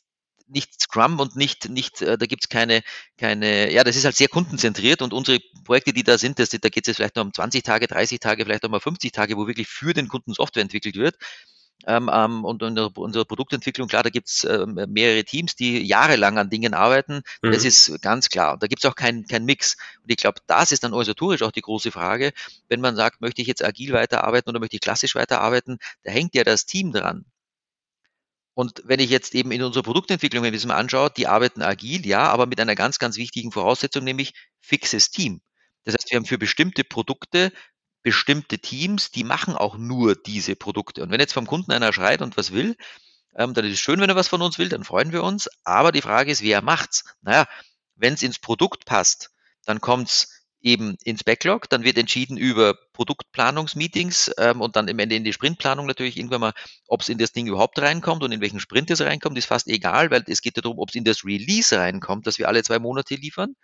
[0.50, 2.82] nicht Scrum und nicht, nicht äh, da gibt's keine,
[3.18, 6.68] keine, ja, das ist halt sehr kundenzentriert und unsere Projekte, die da sind, das, da
[6.70, 9.36] geht es jetzt vielleicht nur um 20 Tage, 30 Tage, vielleicht auch mal 50 Tage,
[9.36, 11.16] wo wirklich für den Kunden Software entwickelt wird.
[11.86, 16.50] Ähm, ähm, und in unserer Produktentwicklung, klar, da gibt's äh, mehrere Teams, die jahrelang an
[16.50, 17.22] Dingen arbeiten.
[17.42, 17.52] Mhm.
[17.52, 18.54] Das ist ganz klar.
[18.54, 19.76] Und da gibt's auch keinen kein Mix.
[20.02, 22.32] Und ich glaube, das ist dann organisatorisch auch die große Frage.
[22.68, 26.34] Wenn man sagt, möchte ich jetzt agil weiterarbeiten oder möchte ich klassisch weiterarbeiten, da hängt
[26.34, 27.24] ja das Team dran.
[28.54, 32.26] Und wenn ich jetzt eben in unserer Produktentwicklung, das mal anschaue, die arbeiten agil, ja,
[32.28, 35.40] aber mit einer ganz, ganz wichtigen Voraussetzung, nämlich fixes Team.
[35.84, 37.52] Das heißt, wir haben für bestimmte Produkte
[38.02, 41.02] bestimmte Teams, die machen auch nur diese Produkte.
[41.02, 42.76] Und wenn jetzt vom Kunden einer schreit und was will,
[43.36, 45.48] ähm, dann ist es schön, wenn er was von uns will, dann freuen wir uns.
[45.64, 47.04] Aber die Frage ist, wer macht's?
[47.22, 47.46] Naja,
[47.96, 49.30] wenn es ins Produkt passt,
[49.64, 55.14] dann kommt's eben ins Backlog, dann wird entschieden über Produktplanungsmeetings ähm, und dann im Ende
[55.14, 56.52] in die Sprintplanung natürlich irgendwann mal,
[56.88, 59.68] ob es in das Ding überhaupt reinkommt und in welchen Sprint es reinkommt, ist fast
[59.68, 62.62] egal, weil es geht ja darum, ob es in das Release reinkommt, dass wir alle
[62.64, 63.54] zwei Monate liefern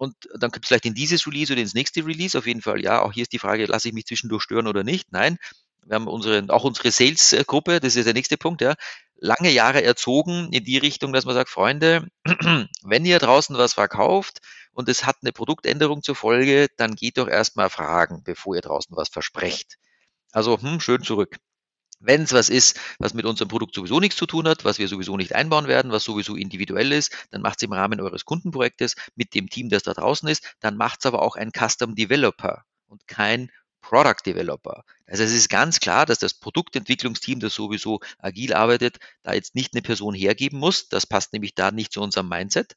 [0.00, 2.36] und dann kommt es vielleicht in dieses Release oder ins nächste Release.
[2.36, 4.82] Auf jeden Fall, ja, auch hier ist die Frage, lasse ich mich zwischendurch stören oder
[4.82, 5.12] nicht?
[5.12, 5.36] Nein.
[5.84, 8.74] Wir haben unsere, auch unsere Sales-Gruppe, das ist der nächste Punkt, ja,
[9.16, 12.08] lange Jahre erzogen in die Richtung, dass man sagt, Freunde,
[12.82, 14.38] wenn ihr draußen was verkauft
[14.72, 18.96] und es hat eine Produktänderung zur Folge, dann geht doch erstmal fragen, bevor ihr draußen
[18.96, 19.76] was versprecht.
[20.32, 21.36] Also, hm, schön zurück.
[22.00, 24.88] Wenn es was ist, was mit unserem Produkt sowieso nichts zu tun hat, was wir
[24.88, 28.96] sowieso nicht einbauen werden, was sowieso individuell ist, dann macht es im Rahmen eures Kundenprojektes
[29.16, 30.56] mit dem Team, das da draußen ist.
[30.60, 33.50] Dann macht es aber auch ein Custom Developer und kein
[33.82, 34.84] Product Developer.
[35.06, 39.74] Also es ist ganz klar, dass das Produktentwicklungsteam, das sowieso agil arbeitet, da jetzt nicht
[39.74, 40.88] eine Person hergeben muss.
[40.88, 42.76] Das passt nämlich da nicht zu unserem Mindset.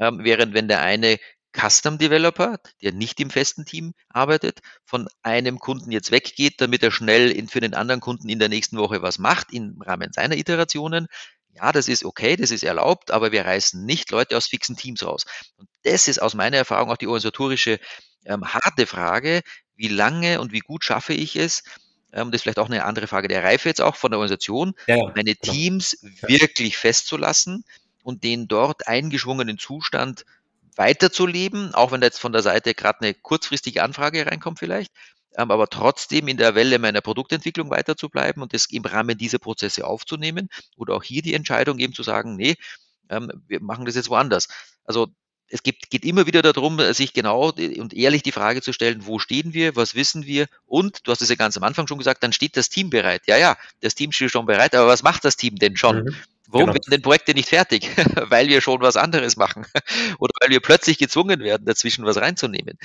[0.00, 1.18] Ähm, während wenn der eine
[1.58, 6.90] Custom Developer, der nicht im festen Team arbeitet, von einem Kunden jetzt weggeht, damit er
[6.90, 10.36] schnell in, für den anderen Kunden in der nächsten Woche was macht im Rahmen seiner
[10.36, 11.08] Iterationen.
[11.54, 15.04] Ja, das ist okay, das ist erlaubt, aber wir reißen nicht Leute aus fixen Teams
[15.04, 15.24] raus.
[15.56, 17.80] Und das ist aus meiner Erfahrung auch die organisatorische
[18.24, 19.42] ähm, harte Frage,
[19.74, 21.64] wie lange und wie gut schaffe ich es,
[22.12, 24.74] ähm, das ist vielleicht auch eine andere Frage der Reife jetzt auch von der Organisation,
[24.86, 25.52] ja, meine genau.
[25.52, 26.28] Teams ja.
[26.28, 27.64] wirklich festzulassen
[28.02, 30.24] und den dort eingeschwungenen Zustand
[30.78, 34.92] weiterzuleben, auch wenn da jetzt von der Seite gerade eine kurzfristige Anfrage reinkommt vielleicht,
[35.36, 39.86] ähm, aber trotzdem in der Welle meiner Produktentwicklung weiterzubleiben und das im Rahmen dieser Prozesse
[39.86, 42.56] aufzunehmen oder auch hier die Entscheidung eben zu sagen, nee,
[43.10, 44.48] ähm, wir machen das jetzt woanders.
[44.84, 45.08] Also
[45.50, 49.18] es gibt, geht immer wieder darum, sich genau und ehrlich die Frage zu stellen, wo
[49.18, 52.22] stehen wir, was wissen wir und, du hast es ja ganz am Anfang schon gesagt,
[52.22, 53.22] dann steht das Team bereit.
[53.26, 56.04] Ja, ja, das Team steht schon bereit, aber was macht das Team denn schon?
[56.04, 56.16] Mhm.
[56.50, 56.74] Warum genau.
[56.74, 57.88] werden denn Projekte nicht fertig?
[58.30, 59.66] weil wir schon was anderes machen
[60.18, 62.78] oder weil wir plötzlich gezwungen werden, dazwischen was reinzunehmen.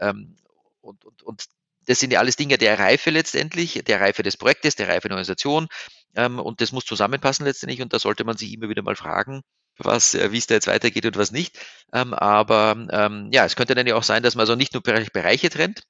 [0.00, 0.36] Ähm,
[0.80, 1.44] und, und, und
[1.86, 5.14] das sind ja alles Dinge der Reife letztendlich, der Reife des Projektes, der Reife der
[5.14, 5.68] Organisation.
[6.14, 7.80] Ähm, und das muss zusammenpassen letztendlich.
[7.80, 9.42] Und da sollte man sich immer wieder mal fragen,
[9.78, 11.58] was, äh, wie es da jetzt weitergeht und was nicht.
[11.94, 14.82] Ähm, aber ähm, ja, es könnte dann ja auch sein, dass man also nicht nur
[14.82, 15.82] Bereiche trennt.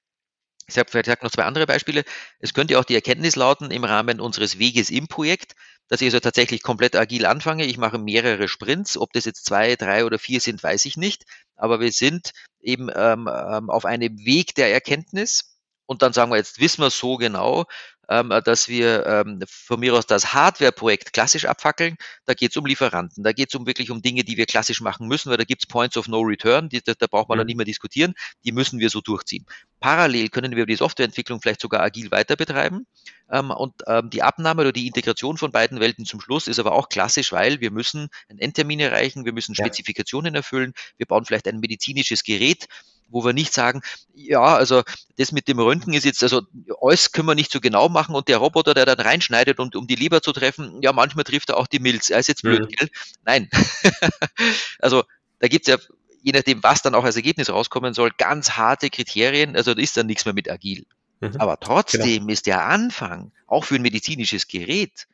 [0.69, 2.05] Ich sage vielleicht noch zwei andere Beispiele.
[2.41, 5.55] Es könnte auch die Erkenntnis lauten im Rahmen unseres Weges im Projekt,
[5.89, 7.65] dass ich also tatsächlich komplett agil anfange.
[7.65, 8.99] Ich mache mehrere Sprints.
[8.99, 11.25] Ob das jetzt zwei, drei oder vier sind, weiß ich nicht.
[11.57, 15.57] Aber wir sind eben ähm, ähm auf einem Weg der Erkenntnis.
[15.87, 17.65] Und dann sagen wir, jetzt wissen wir so genau,
[18.09, 21.97] ähm, dass wir ähm, von mir aus das Hardware-Projekt klassisch abfackeln.
[22.25, 24.81] Da geht es um Lieferanten, da geht es um wirklich um Dinge, die wir klassisch
[24.81, 27.37] machen müssen, weil da gibt es Points of No Return, die, da, da braucht man
[27.37, 27.41] mhm.
[27.41, 29.47] dann nicht mehr diskutieren, die müssen wir so durchziehen.
[29.81, 32.87] Parallel können wir die Softwareentwicklung vielleicht sogar agil weiter betreiben.
[33.31, 36.73] Ähm, und ähm, die Abnahme oder die Integration von beiden Welten zum Schluss ist aber
[36.73, 41.47] auch klassisch, weil wir müssen einen Endtermin erreichen, wir müssen Spezifikationen erfüllen, wir bauen vielleicht
[41.47, 42.67] ein medizinisches Gerät,
[43.09, 43.83] wo wir nicht sagen,
[44.15, 44.83] ja, also
[45.17, 46.43] das mit dem Röntgen ist jetzt, also
[46.81, 49.87] alles können wir nicht so genau machen und der Roboter, der dann reinschneidet und um
[49.87, 52.11] die Leber zu treffen, ja, manchmal trifft er auch die Milz.
[52.11, 52.69] Er ist jetzt blöd, mhm.
[52.69, 52.91] gell?
[53.25, 53.51] Nein.
[54.79, 55.05] also
[55.39, 55.79] da gibt's ja,
[56.23, 59.57] je nachdem, was dann auch als Ergebnis rauskommen soll, ganz harte Kriterien.
[59.57, 60.87] Also da ist dann nichts mehr mit agil.
[61.21, 61.37] Mhm.
[61.39, 62.33] Aber trotzdem genau.
[62.33, 65.07] ist der Anfang, auch für ein medizinisches Gerät,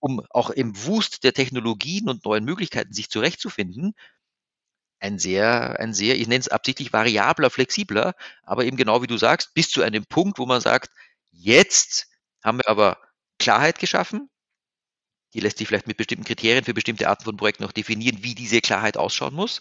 [0.00, 3.94] um auch im Wust der Technologien und neuen Möglichkeiten sich zurechtzufinden,
[5.00, 9.16] ein sehr, ein sehr, ich nenne es absichtlich variabler, flexibler, aber eben genau wie du
[9.16, 10.90] sagst, bis zu einem Punkt, wo man sagt,
[11.30, 12.08] jetzt
[12.42, 12.98] haben wir aber
[13.38, 14.28] Klarheit geschaffen.
[15.34, 18.34] Die lässt sich vielleicht mit bestimmten Kriterien für bestimmte Arten von Projekten noch definieren, wie
[18.34, 19.60] diese Klarheit ausschauen muss.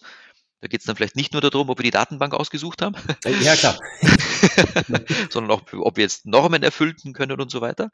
[0.60, 2.96] Da geht es dann vielleicht nicht nur darum, ob wir die Datenbank ausgesucht haben.
[3.42, 3.78] Ja, klar.
[5.30, 7.92] sondern auch, ob wir jetzt Normen erfüllten können und so weiter.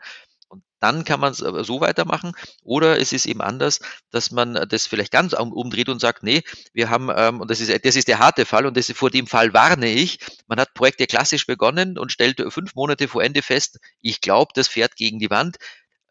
[0.54, 2.34] Und dann kann man es so weitermachen.
[2.62, 3.80] Oder es ist eben anders,
[4.12, 6.43] dass man das vielleicht ganz umdreht und sagt, nee,
[6.74, 9.26] wir haben, ähm, und das ist, das ist der harte Fall und das, vor dem
[9.26, 13.80] Fall warne ich, man hat Projekte klassisch begonnen und stellt fünf Monate vor Ende fest,
[13.99, 15.58] ich glaube, das fährt gegen die Wand,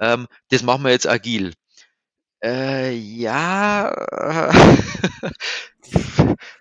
[0.01, 1.53] ähm, das machen wir jetzt agil.
[2.43, 3.95] Äh, ja,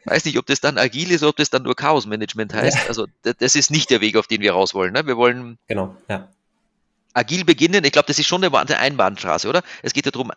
[0.06, 2.78] weiß nicht, ob das dann agil ist, ob das dann nur Chaosmanagement heißt.
[2.78, 2.88] Ja.
[2.88, 4.94] Also das ist nicht der Weg, auf den wir raus wollen.
[4.94, 5.08] Ne?
[5.08, 6.30] Wir wollen genau, ja
[7.14, 9.64] agil beginnen, ich glaube, das ist schon eine Einbahnstraße, oder?
[9.84, 10.32] Es geht ja darum,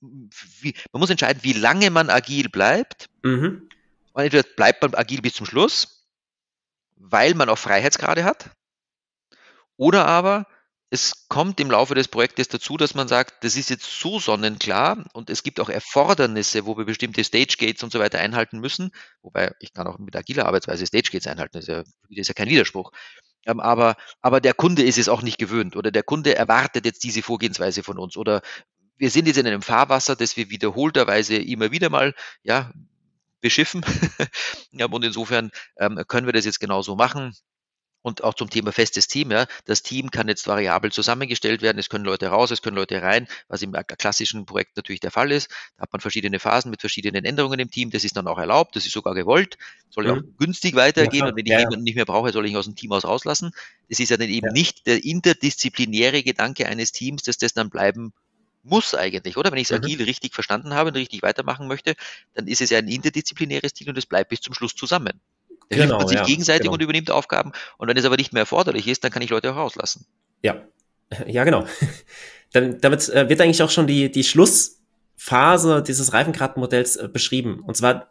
[0.00, 3.08] wie, man muss entscheiden, wie lange man agil bleibt.
[3.22, 3.68] Mhm.
[4.12, 6.06] Und entweder bleibt man agil bis zum Schluss,
[6.96, 8.50] weil man auch Freiheitsgrade hat,
[9.76, 10.46] oder aber
[10.90, 15.04] es kommt im Laufe des Projektes dazu, dass man sagt, das ist jetzt so sonnenklar
[15.12, 18.90] und es gibt auch Erfordernisse, wo wir bestimmte Stage Gates und so weiter einhalten müssen.
[19.22, 22.28] Wobei ich kann auch mit agiler Arbeitsweise Stage Gates einhalten, das ist ja, das ist
[22.28, 22.90] ja kein Widerspruch.
[23.46, 27.04] Ähm, aber, aber der Kunde ist es auch nicht gewöhnt oder der Kunde erwartet jetzt
[27.04, 28.42] diese Vorgehensweise von uns oder
[28.96, 32.70] wir sind jetzt in einem Fahrwasser, das wir wiederholterweise immer wieder mal ja,
[33.40, 33.82] beschiffen.
[34.90, 37.34] und insofern ähm, können wir das jetzt genauso machen.
[38.02, 39.46] Und auch zum Thema festes Team, ja.
[39.66, 41.78] Das Team kann jetzt variabel zusammengestellt werden.
[41.78, 45.30] Es können Leute raus, es können Leute rein, was im klassischen Projekt natürlich der Fall
[45.30, 45.50] ist.
[45.76, 47.90] Da hat man verschiedene Phasen mit verschiedenen Änderungen im Team.
[47.90, 48.74] Das ist dann auch erlaubt.
[48.74, 49.58] Das ist sogar gewollt.
[49.90, 50.34] Soll ja auch mhm.
[50.38, 51.24] günstig weitergehen.
[51.24, 52.92] Ja, und wenn ich ja, jemanden nicht mehr brauche, soll ich ihn aus dem Team
[52.92, 53.52] aus rauslassen.
[53.90, 54.52] Das ist ja dann eben ja.
[54.52, 58.12] nicht der interdisziplinäre Gedanke eines Teams, dass das dann bleiben
[58.62, 59.50] muss eigentlich, oder?
[59.50, 59.84] Wenn ich es mhm.
[59.84, 61.94] agil richtig verstanden habe und richtig weitermachen möchte,
[62.34, 65.20] dann ist es ja ein interdisziplinäres Team und es bleibt bis zum Schluss zusammen.
[65.70, 66.74] Der genau, hilft man sich ja, gegenseitig genau.
[66.74, 67.52] und übernimmt Aufgaben.
[67.78, 70.06] Und wenn es aber nicht mehr erforderlich ist, dann kann ich Leute auch rauslassen.
[70.42, 70.62] Ja,
[71.26, 71.66] ja, genau.
[72.52, 77.60] Dann, damit äh, wird eigentlich auch schon die, die Schlussphase dieses Reifengradmodells äh, beschrieben.
[77.64, 78.10] Und zwar,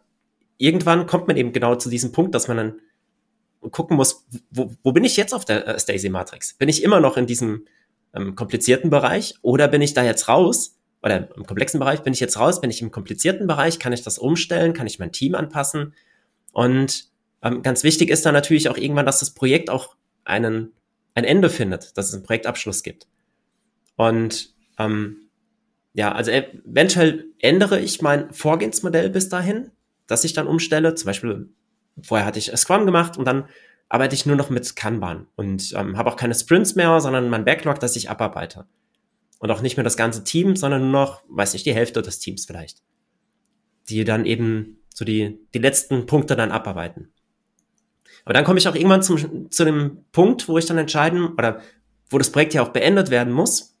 [0.56, 2.80] irgendwann kommt man eben genau zu diesem Punkt, dass man dann
[3.70, 6.54] gucken muss, wo, wo bin ich jetzt auf der äh, Stacy-Matrix?
[6.54, 7.66] Bin ich immer noch in diesem
[8.14, 10.78] ähm, komplizierten Bereich oder bin ich da jetzt raus?
[11.02, 12.62] Oder im komplexen Bereich bin ich jetzt raus?
[12.62, 13.78] Bin ich im komplizierten Bereich?
[13.78, 14.72] Kann ich das umstellen?
[14.72, 15.94] Kann ich mein Team anpassen?
[16.52, 17.09] Und
[17.42, 20.72] ähm, ganz wichtig ist dann natürlich auch irgendwann, dass das Projekt auch einen,
[21.14, 23.06] ein Ende findet, dass es einen Projektabschluss gibt.
[23.96, 25.28] Und ähm,
[25.92, 29.70] ja, also eventuell ändere ich mein Vorgehensmodell bis dahin,
[30.06, 30.94] dass ich dann umstelle.
[30.94, 31.48] Zum Beispiel,
[32.02, 33.48] vorher hatte ich Scrum gemacht und dann
[33.88, 37.44] arbeite ich nur noch mit Kanban und ähm, habe auch keine Sprints mehr, sondern mein
[37.44, 38.66] Backlog, das ich abarbeite.
[39.38, 42.18] Und auch nicht mehr das ganze Team, sondern nur noch, weiß nicht, die Hälfte des
[42.20, 42.82] Teams vielleicht.
[43.88, 47.12] Die dann eben so die, die letzten Punkte dann abarbeiten.
[48.24, 51.60] Aber dann komme ich auch irgendwann zum, zu dem Punkt, wo ich dann entscheiden, oder
[52.08, 53.76] wo das Projekt ja auch beendet werden muss.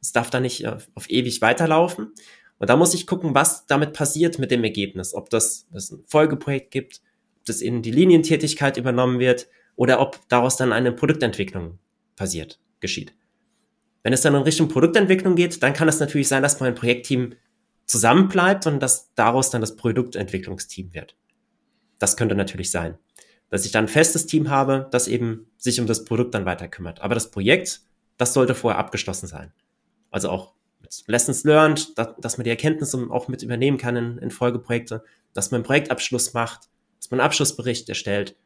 [0.00, 2.12] Es darf da nicht auf, auf ewig weiterlaufen.
[2.58, 5.14] Und da muss ich gucken, was damit passiert mit dem Ergebnis.
[5.14, 7.02] Ob das, es ein Folgeprojekt gibt,
[7.38, 11.78] ob das in die Linientätigkeit übernommen wird oder ob daraus dann eine Produktentwicklung
[12.16, 13.14] passiert, geschieht.
[14.02, 17.34] Wenn es dann in Richtung Produktentwicklung geht, dann kann es natürlich sein, dass mein Projektteam
[17.86, 21.16] zusammenbleibt und dass daraus dann das Produktentwicklungsteam wird.
[21.98, 22.98] Das könnte natürlich sein.
[23.50, 26.68] Dass ich dann ein festes Team habe, das eben sich um das Produkt dann weiter
[26.68, 27.00] kümmert.
[27.00, 27.80] Aber das Projekt,
[28.16, 29.52] das sollte vorher abgeschlossen sein.
[30.10, 34.18] Also auch mit Lessons learned, dass, dass man die Erkenntnisse auch mit übernehmen kann in,
[34.18, 36.68] in Folgeprojekte, dass man einen Projektabschluss macht,
[36.98, 38.36] dass man einen Abschlussbericht erstellt.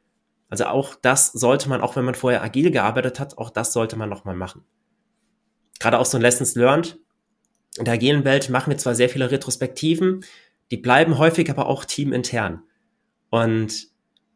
[0.48, 3.96] Also auch das sollte man, auch wenn man vorher agil gearbeitet hat, auch das sollte
[3.96, 4.64] man nochmal machen.
[5.80, 6.98] Gerade auch so ein Lessons learned.
[7.78, 10.24] In der agilen Welt machen wir zwar sehr viele Retrospektiven,
[10.70, 12.62] die bleiben häufig aber auch teamintern.
[13.30, 13.88] Und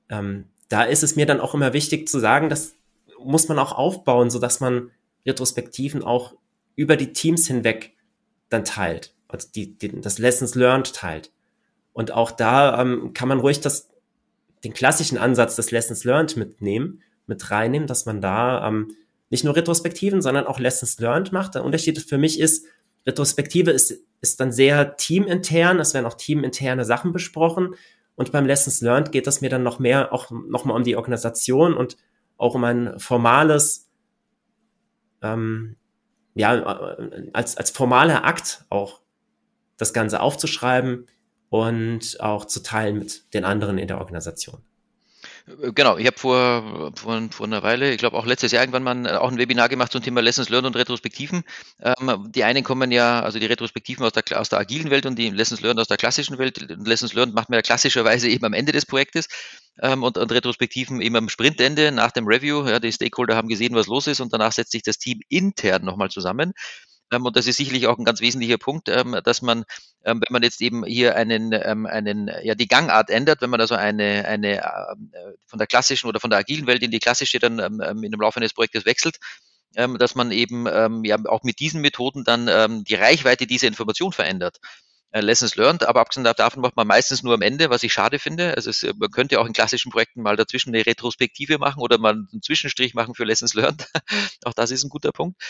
[0.09, 2.75] ähm, da ist es mir dann auch immer wichtig zu sagen, das
[3.19, 4.91] muss man auch aufbauen, so dass man
[5.25, 6.35] Retrospektiven auch
[6.75, 7.95] über die Teams hinweg
[8.49, 11.33] dann teilt, also die, die, das Lessons Learned teilt.
[11.93, 13.89] Und auch da ähm, kann man ruhig das,
[14.65, 18.95] den klassischen Ansatz des Lessons Learned mitnehmen, mit reinnehmen, dass man da ähm,
[19.31, 21.55] nicht nur Retrospektiven, sondern auch Lessons Learned macht.
[21.55, 22.67] Der Unterschied für mich ist,
[23.07, 27.75] Retrospektive ist, ist dann sehr teamintern, es werden auch teaminterne Sachen besprochen.
[28.17, 31.75] Und beim Lessons Learned geht es mir dann noch mehr auch nochmal um die Organisation
[31.75, 31.97] und
[32.39, 33.89] auch um ein formales
[35.23, 35.77] ähm,
[36.35, 36.63] ja,
[37.33, 39.01] als, als formaler Akt auch
[39.79, 41.07] das Ganze aufzuschreiben
[41.49, 44.66] und auch zu teilen mit den anderen in der Organisation.
[45.47, 49.17] Genau, ich habe vor, vor, vor einer Weile, ich glaube auch letztes Jahr irgendwann mal
[49.17, 51.45] auch ein Webinar gemacht zum Thema Lessons Learned und Retrospektiven.
[51.81, 55.17] Ähm, die einen kommen ja, also die Retrospektiven aus der, aus der agilen Welt und
[55.17, 56.67] die Lessons Learned aus der klassischen Welt.
[56.85, 59.29] Lessons Learned macht man ja klassischerweise eben am Ende des Projektes
[59.81, 62.67] ähm, und, und Retrospektiven eben am Sprintende nach dem Review.
[62.67, 65.85] Ja, die Stakeholder haben gesehen, was los ist und danach setzt sich das Team intern
[65.85, 66.55] nochmal zusammen.
[67.13, 69.65] Ähm, und das ist sicherlich auch ein ganz wesentlicher Punkt, ähm, dass man,
[70.05, 73.75] ähm, wenn man jetzt eben hier einen, einen, ja, die Gangart ändert, wenn man also
[73.75, 74.97] eine, eine äh,
[75.47, 78.39] von der klassischen oder von der agilen Welt in die klassische dann in dem Laufe
[78.39, 79.19] eines Projektes wechselt,
[79.75, 84.59] dass man eben ja auch mit diesen Methoden dann die Reichweite dieser Information verändert.
[85.17, 88.19] Äh, Lessons learned, aber abgesehen davon macht man meistens nur am Ende, was ich schade
[88.19, 88.55] finde.
[88.55, 92.13] Also es, man könnte auch in klassischen Projekten mal dazwischen eine Retrospektive machen oder mal
[92.13, 93.87] einen Zwischenstrich machen für Lessons learned.
[94.45, 95.41] auch das ist ein guter Punkt.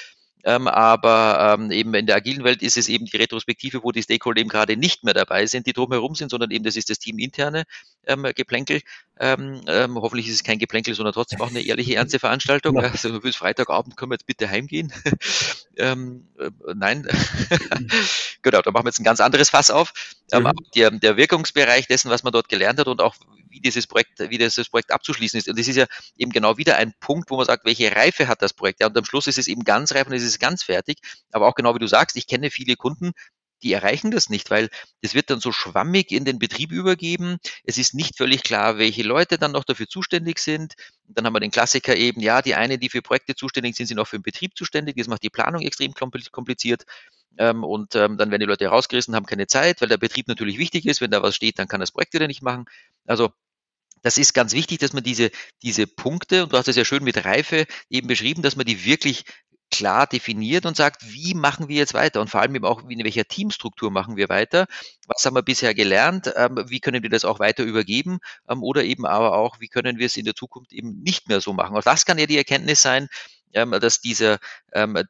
[0.46, 4.02] Ähm, aber ähm, eben in der agilen Welt ist es eben die Retrospektive, wo die
[4.02, 7.00] Stakeholder eben gerade nicht mehr dabei sind, die drumherum sind, sondern eben das ist das
[7.00, 7.64] Team interne
[8.06, 8.80] ähm, Geplänkel.
[9.18, 12.76] Ähm, ähm, hoffentlich ist es kein Geplänkel, sondern trotzdem auch eine ehrliche, ernste Veranstaltung.
[12.76, 12.86] Genau.
[12.86, 14.92] Also bis Freitagabend können wir jetzt bitte heimgehen.
[15.78, 17.08] ähm, äh, nein,
[18.46, 19.92] genau, da machen wir jetzt ein ganz anderes Fass auf.
[20.32, 20.52] Ähm, mhm.
[20.74, 23.16] der, der Wirkungsbereich dessen, was man dort gelernt hat und auch
[23.48, 25.48] wie dieses Projekt, wie dieses Projekt abzuschließen ist.
[25.48, 25.86] Und das ist ja
[26.16, 28.80] eben genau wieder ein Punkt, wo man sagt, welche Reife hat das Projekt?
[28.80, 30.98] Ja, und am Schluss ist es eben ganz reif und es ist ganz fertig.
[31.32, 33.12] Aber auch genau wie du sagst, ich kenne viele Kunden,
[33.62, 34.68] die erreichen das nicht, weil
[35.02, 37.38] das wird dann so schwammig in den Betrieb übergeben.
[37.64, 40.74] Es ist nicht völlig klar, welche Leute dann noch dafür zuständig sind.
[41.08, 43.98] dann haben wir den Klassiker eben, ja, die einen, die für Projekte zuständig sind, sind
[43.98, 44.96] auch für den Betrieb zuständig.
[44.96, 46.84] Das macht die Planung extrem kompliziert.
[47.38, 50.58] Ähm, und ähm, dann werden die Leute rausgerissen, haben keine Zeit, weil der Betrieb natürlich
[50.58, 51.00] wichtig ist.
[51.00, 52.66] Wenn da was steht, dann kann das Projekt wieder nicht machen.
[53.06, 53.30] Also
[54.02, 55.30] das ist ganz wichtig, dass man diese,
[55.62, 58.84] diese Punkte, und du hast es ja schön mit Reife eben beschrieben, dass man die
[58.84, 59.24] wirklich
[59.70, 63.02] klar definiert und sagt, wie machen wir jetzt weiter und vor allem eben auch, in
[63.02, 64.66] welcher Teamstruktur machen wir weiter,
[65.08, 68.18] was haben wir bisher gelernt, ähm, wie können wir das auch weiter übergeben
[68.48, 71.40] ähm, oder eben aber auch, wie können wir es in der Zukunft eben nicht mehr
[71.40, 71.76] so machen.
[71.76, 73.08] Auch das kann ja die Erkenntnis sein,
[73.52, 74.38] dass dieser,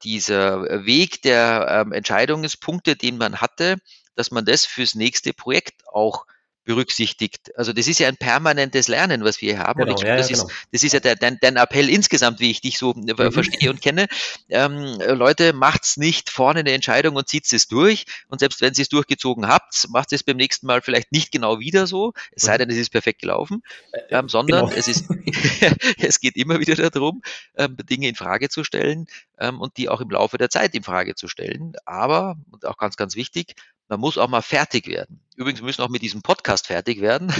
[0.02, 3.76] dieser Weg der Entscheidungspunkte, den man hatte,
[4.14, 6.26] dass man das fürs nächste Projekt auch
[6.66, 7.56] berücksichtigt.
[7.56, 9.78] Also das ist ja ein permanentes Lernen, was wir hier haben.
[9.78, 10.54] Genau, und ich, ja, das, ja, ist, genau.
[10.72, 13.32] das ist ja der, dein, dein Appell insgesamt, wie ich dich so äh, mhm.
[13.32, 14.08] verstehe und kenne.
[14.50, 18.04] Ähm, Leute, macht's nicht vorne eine Entscheidung und zieht es durch.
[18.28, 21.60] Und selbst wenn ihr es durchgezogen habt, macht es beim nächsten Mal vielleicht nicht genau
[21.60, 22.58] wieder so, es sei mhm.
[22.58, 23.62] denn, es ist perfekt gelaufen,
[23.92, 24.76] äh, ähm, sondern genau.
[24.76, 25.06] es ist,
[25.98, 27.22] es geht immer wieder darum,
[27.56, 29.06] ähm, Dinge in Frage zu stellen
[29.38, 31.74] ähm, und die auch im Laufe der Zeit in Frage zu stellen.
[31.84, 33.54] Aber, und auch ganz, ganz wichtig,
[33.88, 35.20] man muss auch mal fertig werden.
[35.36, 37.32] Übrigens, wir müssen auch mit diesem Podcast fertig werden.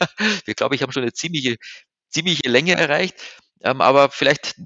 [0.44, 1.56] wir, glaube ich, haben schon eine ziemliche,
[2.08, 3.16] ziemliche Länge erreicht.
[3.62, 4.56] Ähm, aber vielleicht